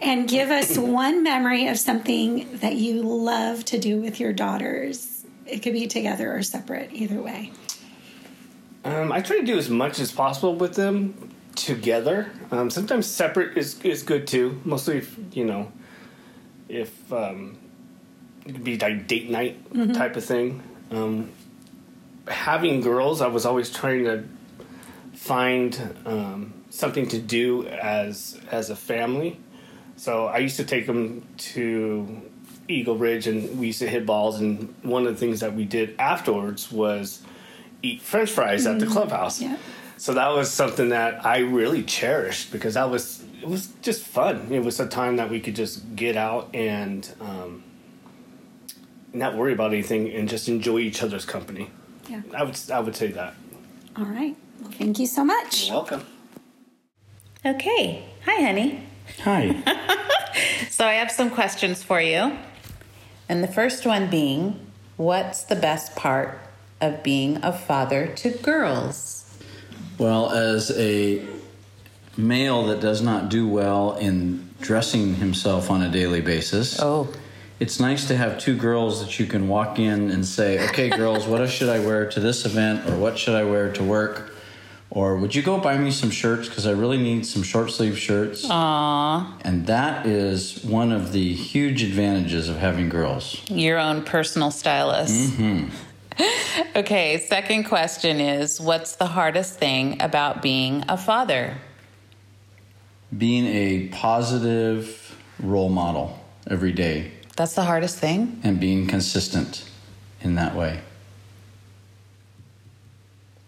[0.00, 5.24] And give us one memory of something that you love to do with your daughters.
[5.46, 7.52] It could be together or separate, either way.
[8.84, 12.30] Um, I try to do as much as possible with them together.
[12.52, 14.60] Um, sometimes separate is is good too.
[14.64, 15.72] Mostly, if, you know,
[16.68, 17.56] if um,
[18.46, 19.58] it could be like date night
[19.94, 20.62] type of thing.
[20.90, 21.30] Um,
[22.28, 24.24] having girls, I was always trying to
[25.14, 29.40] find um, something to do as as a family.
[29.96, 32.22] So I used to take them to
[32.68, 34.40] Eagle Ridge, and we used to hit balls.
[34.40, 37.22] And one of the things that we did afterwards was
[37.82, 39.40] eat French fries at the clubhouse.
[39.40, 39.56] Yeah.
[39.98, 44.48] So that was something that I really cherished because that was it was just fun.
[44.50, 47.64] It was a time that we could just get out and um,
[49.18, 51.70] not worry about anything and just enjoy each other's company.
[52.08, 52.22] Yeah.
[52.36, 53.34] I would I would say that.
[53.96, 54.36] All right.
[54.60, 55.66] Well, thank you so much.
[55.66, 56.04] You're welcome.
[57.44, 58.04] Okay.
[58.24, 58.82] Hi, honey.
[59.22, 59.62] Hi.
[60.70, 62.36] So I have some questions for you.
[63.30, 64.60] And the first one being
[64.98, 66.38] what's the best part
[66.82, 69.24] of being a father to girls?
[69.96, 71.24] Well, as a
[72.18, 77.08] male that does not do well in dressing himself on a daily basis, Oh,
[77.58, 81.26] it's nice to have two girls that you can walk in and say, okay, girls,
[81.26, 84.34] what should I wear to this event or what should I wear to work?
[84.90, 87.98] Or would you go buy me some shirts because I really need some short sleeve
[87.98, 88.46] shirts?
[88.48, 93.42] aw, And that is one of the huge advantages of having girls.
[93.50, 95.32] your own personal stylist.
[95.32, 95.68] Mm-hmm.
[96.76, 101.58] okay, second question is what's the hardest thing about being a father?
[103.16, 108.40] Being a positive role model every day That's the hardest thing?
[108.42, 109.68] and being consistent
[110.22, 110.80] in that way.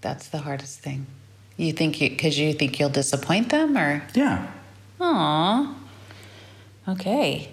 [0.01, 1.07] That's the hardest thing.
[1.57, 4.47] You think you because you think you'll disappoint them or Yeah.
[5.01, 5.75] Aw.
[6.89, 7.51] Okay.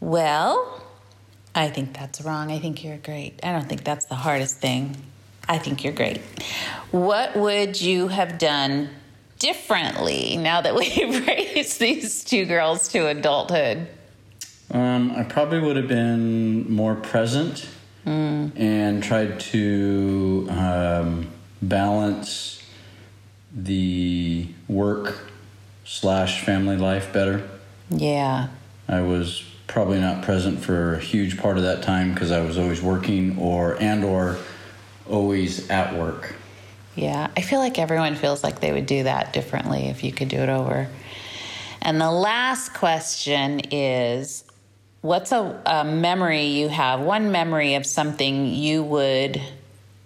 [0.00, 0.82] Well,
[1.54, 2.52] I think that's wrong.
[2.52, 3.40] I think you're great.
[3.42, 4.96] I don't think that's the hardest thing.
[5.48, 6.20] I think you're great.
[6.90, 8.90] What would you have done
[9.38, 13.88] differently now that we've raised these two girls to adulthood?
[14.70, 17.68] Um, I probably would have been more present
[18.06, 21.30] and tried to um,
[21.62, 22.62] balance
[23.54, 25.30] the work
[25.84, 27.48] slash family life better.
[27.90, 28.48] Yeah.
[28.88, 32.58] I was probably not present for a huge part of that time because I was
[32.58, 34.38] always working or and or
[35.08, 36.34] always at work.
[36.94, 37.28] Yeah.
[37.36, 40.38] I feel like everyone feels like they would do that differently if you could do
[40.38, 40.88] it over.
[41.80, 44.44] And the last question is
[45.04, 49.40] what's a, a memory you have, one memory of something you would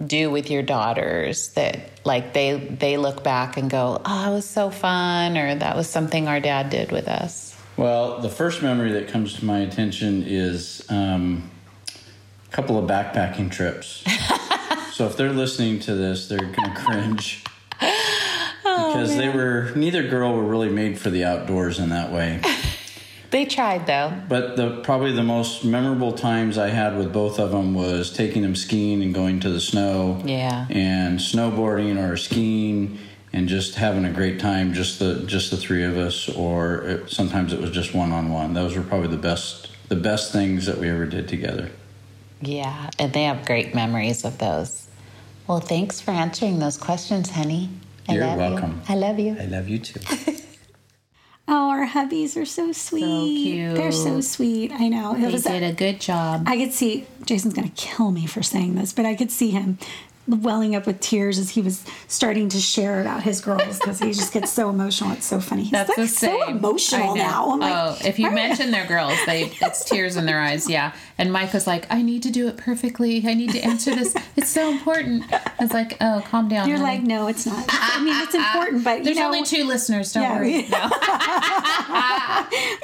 [0.04, 4.48] do with your daughters that like they they look back and go, "Oh, it was
[4.48, 8.92] so fun," or "That was something our dad did with us." Well, the first memory
[8.92, 11.48] that comes to my attention is um,
[12.44, 14.04] a couple of backpacking trips.
[14.92, 17.44] so if they're listening to this, they're going to cringe.
[18.88, 22.40] because they were, neither girl were really made for the outdoors in that way.
[23.30, 24.12] They tried though.
[24.28, 28.42] But the probably the most memorable times I had with both of them was taking
[28.42, 30.22] them skiing and going to the snow.
[30.24, 30.66] Yeah.
[30.70, 32.98] And snowboarding or skiing
[33.32, 37.10] and just having a great time, just the just the three of us, or it,
[37.10, 38.54] sometimes it was just one on one.
[38.54, 41.70] Those were probably the best the best things that we ever did together.
[42.40, 44.86] Yeah, and they have great memories of those.
[45.46, 47.70] Well, thanks for answering those questions, honey.
[48.08, 48.82] I You're welcome.
[48.88, 48.94] You.
[48.94, 49.36] I love you.
[49.38, 50.00] I love you too.
[51.88, 53.42] Hubbies are so sweet.
[53.42, 53.74] cute.
[53.76, 54.72] They're so sweet.
[54.72, 55.14] I know.
[55.14, 56.44] It They was did a good job.
[56.46, 59.50] I could see Jason's going to kill me for saying this, but I could see
[59.50, 59.78] him
[60.28, 64.12] welling up with tears as he was starting to share about his girls because he
[64.12, 65.12] just gets so emotional.
[65.12, 65.62] It's so funny.
[65.62, 66.42] He's That's like the so same.
[66.42, 67.50] I emotional now.
[67.52, 70.68] I'm like, oh, if you mention their girls, they it's tears in their eyes.
[70.68, 70.92] Yeah.
[71.20, 73.24] And Mike was like, "I need to do it perfectly.
[73.26, 74.14] I need to answer this.
[74.36, 75.24] It's so important."
[75.58, 76.98] It's like, "Oh, calm down." you're honey.
[76.98, 77.64] like, no, it's not.
[77.68, 80.12] I mean, it's important, but you There's know, only two listeners.
[80.12, 80.52] Don't Yeah, worry.
[80.52, 80.58] we-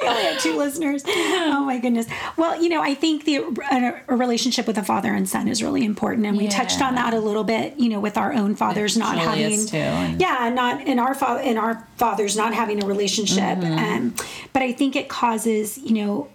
[0.01, 1.03] we only have two listeners.
[1.07, 2.07] Oh my goodness.
[2.37, 3.37] Well, you know, I think the
[3.71, 6.95] a, a relationship with a father and son is really important, and we touched on
[6.95, 7.77] that a little bit.
[7.79, 11.41] You know, with our own fathers not having, too, and- yeah, not in our father
[11.41, 13.57] in our fathers not having a relationship.
[13.59, 13.77] Mm-hmm.
[13.77, 14.15] Um,
[14.53, 16.27] but I think it causes, you know.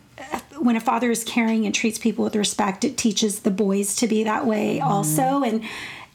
[0.59, 4.07] When a father is caring and treats people with respect, it teaches the boys to
[4.07, 4.87] be that way Mm-hmm.
[4.87, 5.43] also.
[5.43, 5.63] And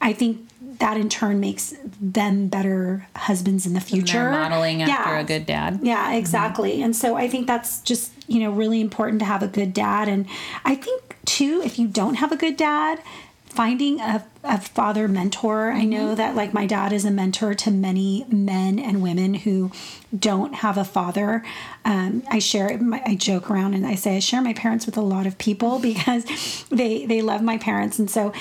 [0.00, 0.46] I think
[0.78, 4.30] that in turn makes them better husbands in the future.
[4.30, 5.18] Modeling after Yeah.
[5.18, 5.80] a good dad.
[5.82, 6.80] Yeah, exactly.
[6.82, 10.06] And so I think that's just, you know, really important to have a good dad.
[10.06, 10.26] And
[10.64, 13.00] I think, too, if you don't have a good dad,
[13.46, 15.70] finding a, a father mentor.
[15.72, 19.70] I know that, like, my dad is a mentor to many men and women who
[20.16, 21.44] don't have a father.
[21.84, 24.96] Um, I share, my, I joke around and I say I share my parents with
[24.96, 28.32] a lot of people because they they love my parents, and so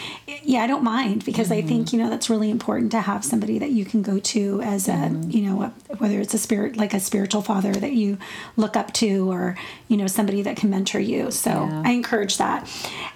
[0.44, 3.60] yeah, I don't mind because I think you know that's really important to have somebody
[3.60, 6.94] that you can go to as a you know a, whether it's a spirit like
[6.94, 8.18] a spiritual father that you
[8.58, 11.32] look up to or you know somebody that can mentor you.
[11.32, 12.70] So I encourage that.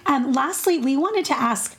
[0.06, 1.76] Um, lastly, we wanted to ask.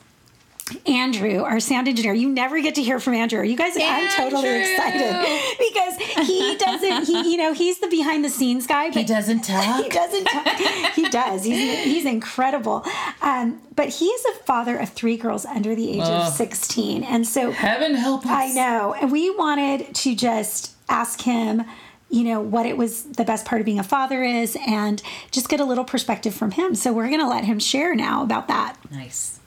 [0.87, 3.43] Andrew, our sound engineer, you never get to hear from Andrew.
[3.43, 7.05] You guys, I'm totally excited because he doesn't.
[7.07, 8.87] He, you know, he's the behind the scenes guy.
[8.89, 9.83] But He doesn't talk.
[9.83, 10.25] he doesn't.
[10.25, 10.47] Talk.
[10.93, 11.43] he does.
[11.43, 12.83] He's he's incredible.
[13.21, 17.27] Um, but he is a father of three girls under the age of 16, and
[17.27, 18.31] so Heaven help us.
[18.31, 18.93] I know.
[18.93, 21.63] And we wanted to just ask him,
[22.09, 25.47] you know, what it was the best part of being a father is and just
[25.47, 26.75] get a little perspective from him.
[26.75, 28.75] So we're going to let him share now about that.
[28.91, 29.39] Nice.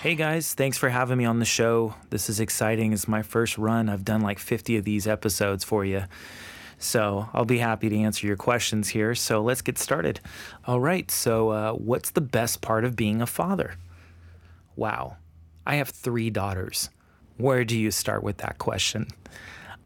[0.00, 1.96] Hey guys, thanks for having me on the show.
[2.10, 2.92] This is exciting.
[2.92, 3.88] It's my first run.
[3.88, 6.04] I've done like 50 of these episodes for you.
[6.78, 9.16] So I'll be happy to answer your questions here.
[9.16, 10.20] So let's get started.
[10.66, 11.10] All right.
[11.10, 13.74] So, uh, what's the best part of being a father?
[14.76, 15.16] Wow.
[15.66, 16.90] I have three daughters.
[17.36, 19.08] Where do you start with that question?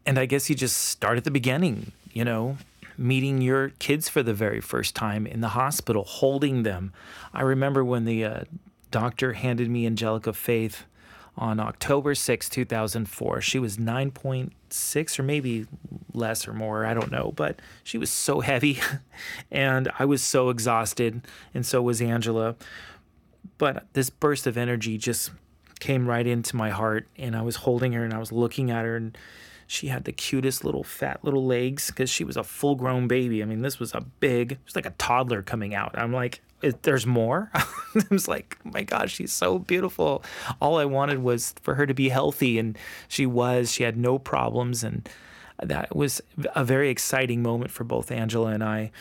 [0.05, 2.57] And I guess you just start at the beginning, you know,
[2.99, 6.93] meeting your kids for the very first time in the hospital, holding them.
[7.33, 8.43] I remember when the uh,
[8.93, 10.85] doctor handed me Angelica Faith
[11.35, 13.41] on October 6, 2004.
[13.41, 15.65] She was 9.6 or maybe
[16.13, 18.79] less or more, I don't know, but she was so heavy
[19.51, 21.21] and I was so exhausted,
[21.55, 22.55] and so was Angela.
[23.57, 25.31] But this burst of energy just
[25.79, 28.85] came right into my heart, and I was holding her and I was looking at
[28.85, 29.17] her, and
[29.65, 33.41] she had the cutest little fat little legs because she was a full grown baby.
[33.41, 35.97] I mean, this was a big, it was like a toddler coming out.
[35.97, 36.39] I'm like, "Is-
[36.81, 37.49] there's more.
[37.53, 40.23] I was like, oh my God, she's so beautiful.
[40.61, 43.71] All I wanted was for her to be healthy, and she was.
[43.71, 45.07] She had no problems, and
[45.61, 46.21] that was
[46.55, 48.91] a very exciting moment for both Angela and I.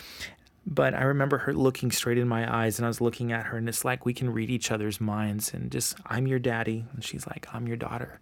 [0.64, 3.57] But I remember her looking straight in my eyes, and I was looking at her,
[3.57, 7.03] and it's like we can read each other's minds, and just, I'm your daddy, and
[7.03, 8.20] she's like, I'm your daughter.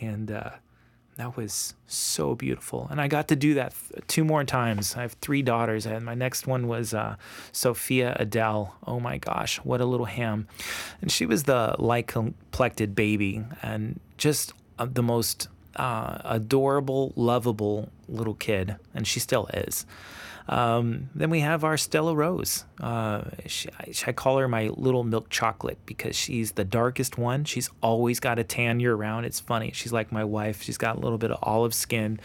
[0.00, 0.50] And uh,
[1.16, 2.88] that was so beautiful.
[2.90, 4.96] And I got to do that th- two more times.
[4.96, 7.16] I have three daughters, and my next one was uh,
[7.52, 8.74] Sophia Adele.
[8.86, 10.48] Oh my gosh, what a little ham.
[11.00, 17.90] And she was the light complected baby, and just uh, the most uh, adorable, lovable
[18.08, 19.86] little kid, and she still is.
[20.48, 22.64] Um, then we have our Stella Rose.
[22.80, 27.44] Uh, she, I, I call her my little milk chocolate because she's the darkest one.
[27.44, 29.26] She's always got a tan year round.
[29.26, 29.70] It's funny.
[29.72, 30.62] She's like my wife.
[30.62, 32.18] She's got a little bit of olive skin.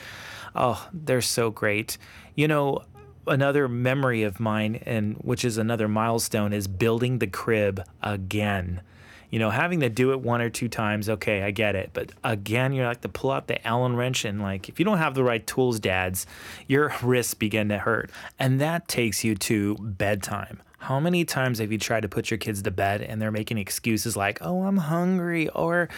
[0.55, 1.97] Oh, they're so great.
[2.35, 2.83] You know,
[3.27, 8.81] another memory of mine, and which is another milestone, is building the crib again.
[9.29, 11.89] You know, having to do it one or two times, okay, I get it.
[11.93, 14.97] But again, you're like to pull out the Allen wrench, and like, if you don't
[14.97, 16.25] have the right tools, dads,
[16.67, 18.09] your wrists begin to hurt.
[18.39, 20.61] And that takes you to bedtime.
[20.79, 23.57] How many times have you tried to put your kids to bed and they're making
[23.57, 25.89] excuses like, oh, I'm hungry, or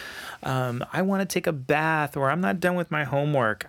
[0.42, 3.66] um, I want to take a bath, or I'm not done with my homework?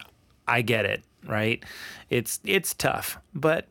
[0.48, 1.64] I get it, right?
[2.10, 3.68] It's it's tough, but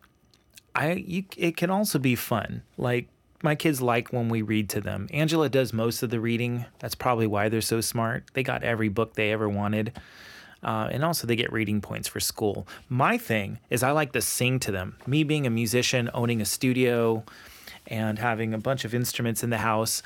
[0.74, 2.62] I you, it can also be fun.
[2.76, 3.08] Like
[3.42, 5.08] my kids like when we read to them.
[5.12, 6.66] Angela does most of the reading.
[6.78, 8.24] That's probably why they're so smart.
[8.34, 9.98] They got every book they ever wanted.
[10.62, 12.68] Uh, and also, they get reading points for school.
[12.88, 14.96] My thing is, I like to sing to them.
[15.06, 17.24] Me being a musician, owning a studio,
[17.86, 20.02] and having a bunch of instruments in the house,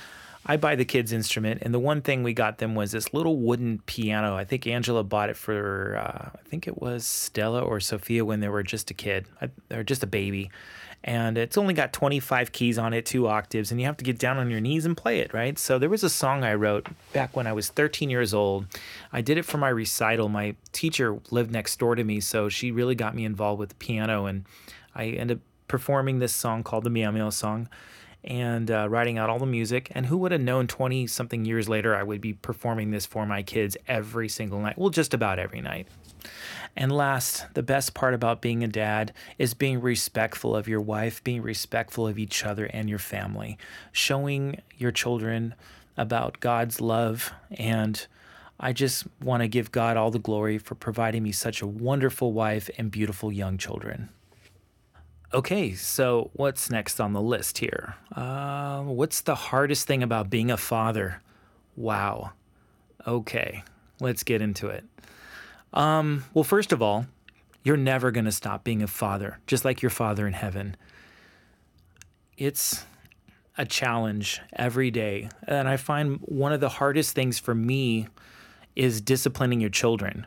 [0.46, 1.62] I buy the kids' instrument.
[1.62, 4.36] And the one thing we got them was this little wooden piano.
[4.36, 8.38] I think Angela bought it for, uh, I think it was Stella or Sophia when
[8.38, 9.26] they were just a kid,
[9.72, 10.50] or just a baby
[11.06, 14.18] and it's only got 25 keys on it, two octaves, and you have to get
[14.18, 15.58] down on your knees and play it, right?
[15.58, 18.66] So there was a song I wrote back when I was 13 years old.
[19.12, 20.30] I did it for my recital.
[20.30, 23.74] My teacher lived next door to me, so she really got me involved with the
[23.74, 24.46] piano, and
[24.94, 27.68] I ended up performing this song called the Meow Song
[28.24, 29.92] and uh, writing out all the music.
[29.94, 33.26] And who would have known 20 something years later I would be performing this for
[33.26, 34.78] my kids every single night?
[34.78, 35.86] Well, just about every night.
[36.76, 41.22] And last, the best part about being a dad is being respectful of your wife,
[41.22, 43.58] being respectful of each other and your family,
[43.92, 45.54] showing your children
[45.96, 47.32] about God's love.
[47.52, 48.04] And
[48.58, 52.32] I just want to give God all the glory for providing me such a wonderful
[52.32, 54.08] wife and beautiful young children.
[55.32, 57.96] Okay, so what's next on the list here?
[58.14, 61.20] Uh, what's the hardest thing about being a father?
[61.76, 62.32] Wow.
[63.06, 63.64] Okay,
[64.00, 64.84] let's get into it.
[65.74, 67.06] Um, well, first of all,
[67.64, 70.76] you're never going to stop being a father, just like your father in heaven.
[72.38, 72.84] It's
[73.58, 75.28] a challenge every day.
[75.46, 78.08] And I find one of the hardest things for me
[78.76, 80.26] is disciplining your children.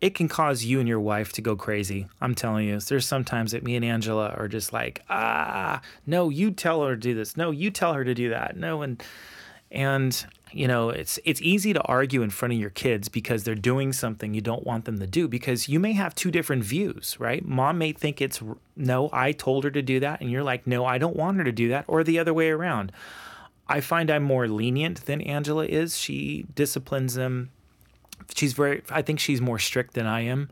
[0.00, 2.08] It can cause you and your wife to go crazy.
[2.20, 6.50] I'm telling you, there's sometimes that me and Angela are just like, ah, no, you
[6.50, 7.36] tell her to do this.
[7.36, 8.56] No, you tell her to do that.
[8.56, 9.02] No, and
[9.70, 13.54] and you know it's it's easy to argue in front of your kids because they're
[13.54, 17.16] doing something you don't want them to do because you may have two different views
[17.18, 17.44] right?
[17.44, 18.40] Mom may think it's
[18.76, 21.44] no i told her to do that and you're like no i don't want her
[21.44, 22.92] to do that or the other way around.
[23.68, 25.96] I find i'm more lenient than angela is.
[25.96, 27.50] She disciplines them.
[28.34, 30.50] She's very i think she's more strict than i am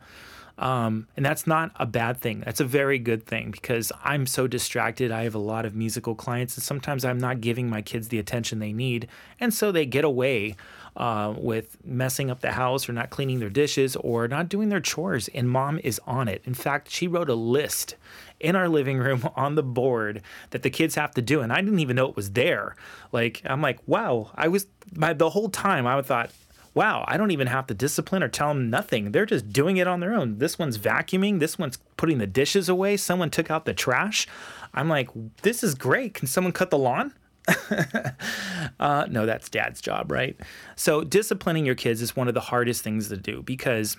[0.60, 2.40] um, and that's not a bad thing.
[2.40, 5.10] That's a very good thing because I'm so distracted.
[5.10, 8.18] I have a lot of musical clients, and sometimes I'm not giving my kids the
[8.18, 9.08] attention they need.
[9.40, 10.56] And so they get away
[10.96, 14.80] uh, with messing up the house or not cleaning their dishes or not doing their
[14.80, 15.28] chores.
[15.28, 16.42] And mom is on it.
[16.44, 17.96] In fact, she wrote a list
[18.38, 21.40] in our living room on the board that the kids have to do.
[21.40, 22.76] And I didn't even know it was there.
[23.12, 26.30] Like, I'm like, wow, I was, my, the whole time I thought,
[26.74, 29.12] wow, I don't even have to discipline or tell them nothing.
[29.12, 30.38] They're just doing it on their own.
[30.38, 34.26] This one's vacuuming, this one's putting the dishes away, someone took out the trash.
[34.72, 35.08] I'm like,
[35.42, 36.14] this is great.
[36.14, 37.12] Can someone cut the lawn?
[38.80, 40.38] uh, no, that's dad's job, right?
[40.76, 43.96] So, disciplining your kids is one of the hardest things to do because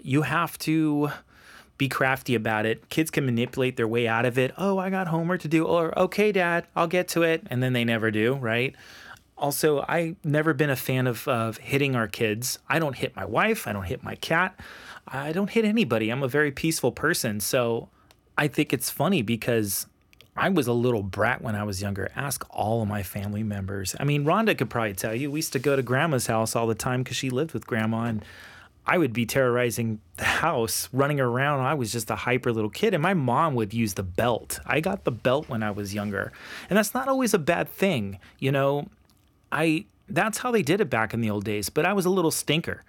[0.00, 1.10] you have to
[1.78, 2.88] be crafty about it.
[2.90, 4.52] Kids can manipulate their way out of it.
[4.56, 5.64] Oh, I got homework to do.
[5.64, 7.44] Or, okay, dad, I'll get to it.
[7.50, 8.76] And then they never do, right?
[9.42, 12.60] Also, I never been a fan of, of hitting our kids.
[12.68, 13.66] I don't hit my wife.
[13.66, 14.58] I don't hit my cat.
[15.06, 16.10] I don't hit anybody.
[16.10, 17.40] I'm a very peaceful person.
[17.40, 17.88] So
[18.38, 19.86] I think it's funny because
[20.36, 22.08] I was a little brat when I was younger.
[22.14, 23.96] Ask all of my family members.
[23.98, 25.28] I mean, Rhonda could probably tell you.
[25.30, 28.04] We used to go to grandma's house all the time because she lived with grandma,
[28.04, 28.24] and
[28.86, 31.60] I would be terrorizing the house, running around.
[31.60, 34.60] I was just a hyper little kid, and my mom would use the belt.
[34.64, 36.32] I got the belt when I was younger,
[36.70, 38.18] and that's not always a bad thing.
[38.38, 38.88] You know,
[39.52, 41.70] I that's how they did it back in the old days.
[41.70, 42.82] But I was a little stinker.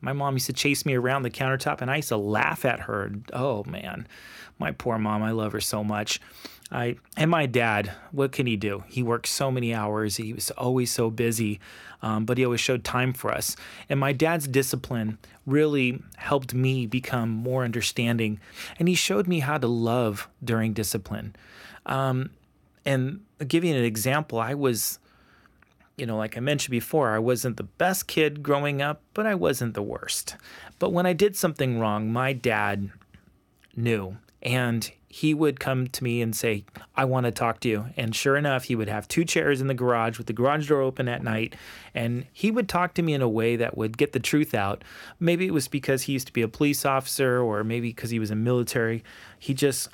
[0.00, 2.80] My mom used to chase me around the countertop, and I used to laugh at
[2.80, 3.10] her.
[3.32, 4.06] Oh man,
[4.58, 5.22] my poor mom.
[5.22, 6.20] I love her so much.
[6.70, 7.92] I and my dad.
[8.12, 8.84] What can he do?
[8.88, 10.16] He worked so many hours.
[10.16, 11.60] He was always so busy,
[12.02, 13.56] um, but he always showed time for us.
[13.88, 18.38] And my dad's discipline really helped me become more understanding,
[18.78, 21.34] and he showed me how to love during discipline.
[21.86, 22.30] Um,
[22.84, 23.20] and
[23.64, 24.38] you an example.
[24.38, 24.98] I was
[25.98, 29.34] you know, like I mentioned before, I wasn't the best kid growing up, but I
[29.34, 30.36] wasn't the worst.
[30.78, 32.90] But when I did something wrong, my dad
[33.76, 34.16] knew.
[34.40, 37.86] And he would come to me and say, I want to talk to you.
[37.96, 40.82] And sure enough, he would have two chairs in the garage with the garage door
[40.82, 41.56] open at night.
[41.94, 44.84] And he would talk to me in a way that would get the truth out.
[45.18, 48.18] Maybe it was because he used to be a police officer, or maybe because he
[48.18, 49.02] was in military.
[49.38, 49.88] He just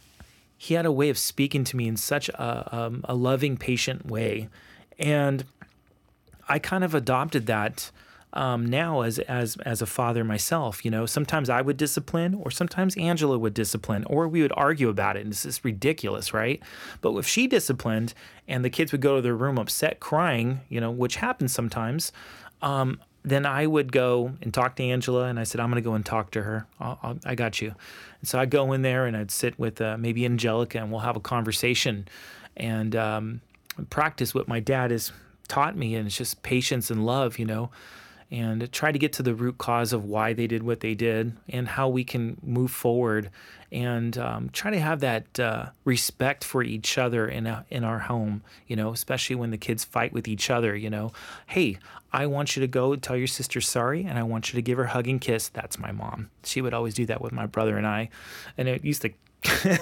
[0.56, 4.06] he had a way of speaking to me in such a, um, a loving, patient
[4.06, 4.48] way.
[4.98, 5.44] And
[6.48, 7.90] I kind of adopted that
[8.34, 10.84] um, now as as as a father myself.
[10.84, 14.88] You know, sometimes I would discipline, or sometimes Angela would discipline, or we would argue
[14.88, 16.60] about it, and this is ridiculous, right?
[17.00, 18.12] But if she disciplined
[18.46, 22.12] and the kids would go to their room upset, crying, you know, which happens sometimes.
[22.60, 25.88] Um, then I would go and talk to Angela, and I said, I'm going to
[25.88, 26.66] go and talk to her.
[26.78, 27.74] I'll, I'll, i got you.
[28.20, 31.00] And so I'd go in there and I'd sit with uh, maybe Angelica, and we'll
[31.00, 32.06] have a conversation
[32.54, 33.40] and um,
[33.88, 35.10] practice what my dad has
[35.48, 35.94] taught me.
[35.94, 37.70] And it's just patience and love, you know
[38.34, 41.36] and try to get to the root cause of why they did what they did
[41.48, 43.30] and how we can move forward
[43.70, 48.00] and um, try to have that uh, respect for each other in a, in our
[48.00, 51.12] home you know especially when the kids fight with each other you know.
[51.46, 51.78] Hey
[52.12, 54.78] i want you to go tell your sister sorry and i want you to give
[54.78, 55.48] her hug and kiss.
[55.48, 56.30] That's my mom.
[56.42, 58.08] She would always do that with my brother and i.
[58.56, 59.12] And it used to
[59.64, 59.80] it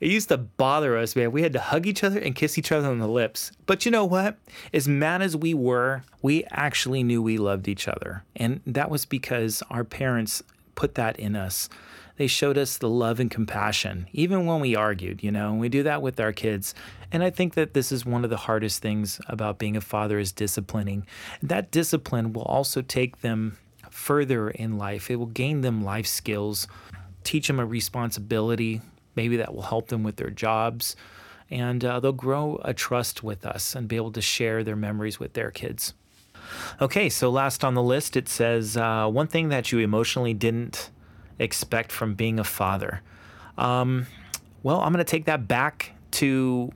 [0.00, 1.32] used to bother us, man.
[1.32, 3.52] We had to hug each other and kiss each other on the lips.
[3.66, 4.38] But you know what?
[4.72, 8.24] As mad as we were, we actually knew we loved each other.
[8.36, 10.42] And that was because our parents
[10.74, 11.68] put that in us.
[12.16, 15.68] They showed us the love and compassion, even when we argued, you know, and we
[15.68, 16.74] do that with our kids.
[17.10, 20.18] And I think that this is one of the hardest things about being a father
[20.18, 21.06] is disciplining.
[21.42, 23.58] That discipline will also take them
[23.90, 25.10] further in life.
[25.10, 26.68] It will gain them life skills,
[27.24, 28.82] teach them a responsibility,
[29.14, 30.96] Maybe that will help them with their jobs.
[31.50, 35.20] And uh, they'll grow a trust with us and be able to share their memories
[35.20, 35.94] with their kids.
[36.80, 40.90] Okay, so last on the list, it says uh, one thing that you emotionally didn't
[41.38, 43.02] expect from being a father.
[43.58, 44.06] Um,
[44.62, 46.72] well, I'm going to take that back to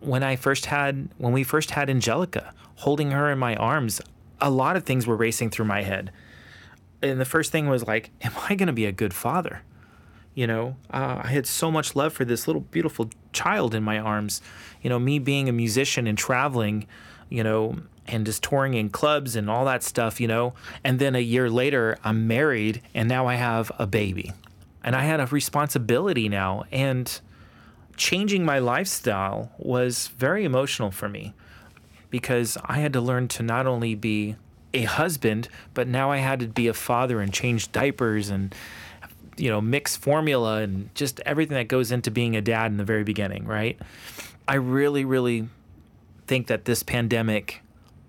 [0.00, 4.00] when I first had, when we first had Angelica, holding her in my arms.
[4.40, 6.12] A lot of things were racing through my head.
[7.02, 9.62] And the first thing was like, am I going to be a good father?
[10.34, 13.98] You know, uh, I had so much love for this little beautiful child in my
[13.98, 14.40] arms.
[14.82, 16.86] You know, me being a musician and traveling,
[17.28, 17.76] you know,
[18.06, 20.54] and just touring in clubs and all that stuff, you know.
[20.84, 24.32] And then a year later, I'm married and now I have a baby.
[24.82, 26.64] And I had a responsibility now.
[26.72, 27.20] And
[27.96, 31.34] changing my lifestyle was very emotional for me
[32.08, 34.36] because I had to learn to not only be
[34.72, 38.54] a husband, but now I had to be a father and change diapers and
[39.40, 42.84] you know, mix formula and just everything that goes into being a dad in the
[42.84, 43.78] very beginning, right?
[44.46, 45.48] I really, really
[46.26, 47.62] think that this pandemic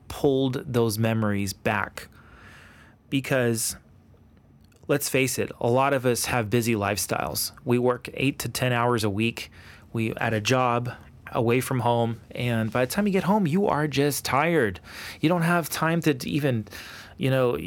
[0.08, 2.10] pulled those memories back
[3.10, 3.78] because
[4.88, 7.52] let's face it, a lot of us have busy lifestyles.
[7.64, 9.50] We work eight to 10 hours a week.
[9.94, 10.92] We at a job
[11.32, 12.20] away from home.
[12.32, 14.82] And by the time you get home, you are just tired.
[15.22, 16.68] You don't have time to even,
[17.18, 17.58] you know,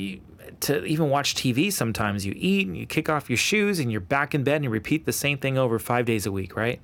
[0.61, 2.25] to even watch TV sometimes.
[2.25, 4.71] You eat and you kick off your shoes and you're back in bed and you
[4.71, 6.81] repeat the same thing over five days a week, right?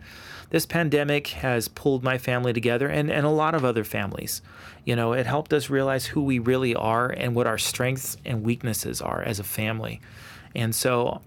[0.50, 4.42] This pandemic has pulled my family together and, and a lot of other families.
[4.84, 8.42] You know, it helped us realize who we really are and what our strengths and
[8.42, 10.00] weaknesses are as a family.
[10.54, 11.20] And so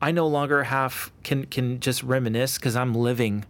[0.00, 3.44] I no longer have can can just reminisce because I'm living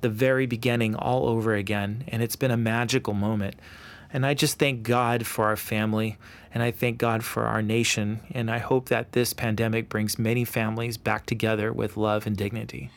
[0.00, 3.56] the very beginning all over again and it's been a magical moment.
[4.12, 6.16] And I just thank God for our family
[6.52, 8.20] and I thank God for our nation.
[8.32, 12.90] And I hope that this pandemic brings many families back together with love and dignity.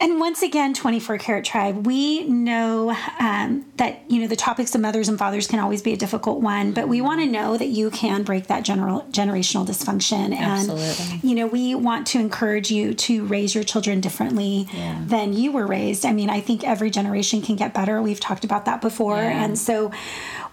[0.00, 4.80] And once again, 24 Karat Tribe, we know um, that, you know, the topics of
[4.80, 7.68] mothers and fathers can always be a difficult one, but we want to know that
[7.68, 10.36] you can break that general generational dysfunction.
[10.36, 11.14] Absolutely.
[11.14, 15.00] And, you know, we want to encourage you to raise your children differently yeah.
[15.06, 16.04] than you were raised.
[16.04, 18.02] I mean, I think every generation can get better.
[18.02, 19.16] We've talked about that before.
[19.16, 19.44] Yeah.
[19.44, 19.92] And so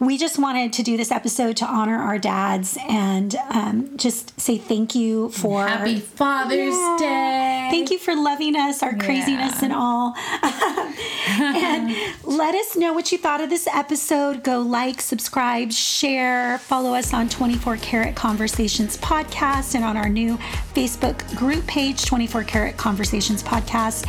[0.02, 4.58] we just wanted to do this episode to honor our dads and um, just say
[4.58, 6.98] thank you for Happy Father's yeah.
[7.00, 7.68] Day.
[7.70, 10.16] Thank you for loving us, our craziness and all.
[11.28, 14.44] and let us know what you thought of this episode.
[14.44, 20.36] Go like, subscribe, share, follow us on 24 Karat Conversations Podcast and on our new
[20.74, 24.08] Facebook group page, 24 Karat Conversations Podcast.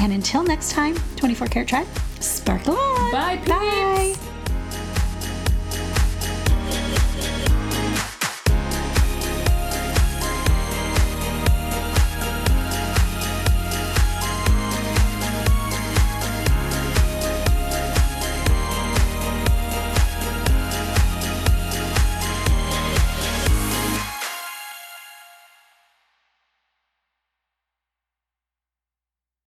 [0.00, 1.88] And until next time, 24 Karat Tribe,
[2.18, 3.12] sparkle on.
[3.12, 3.48] Bye, peeps.
[3.50, 4.33] Bye.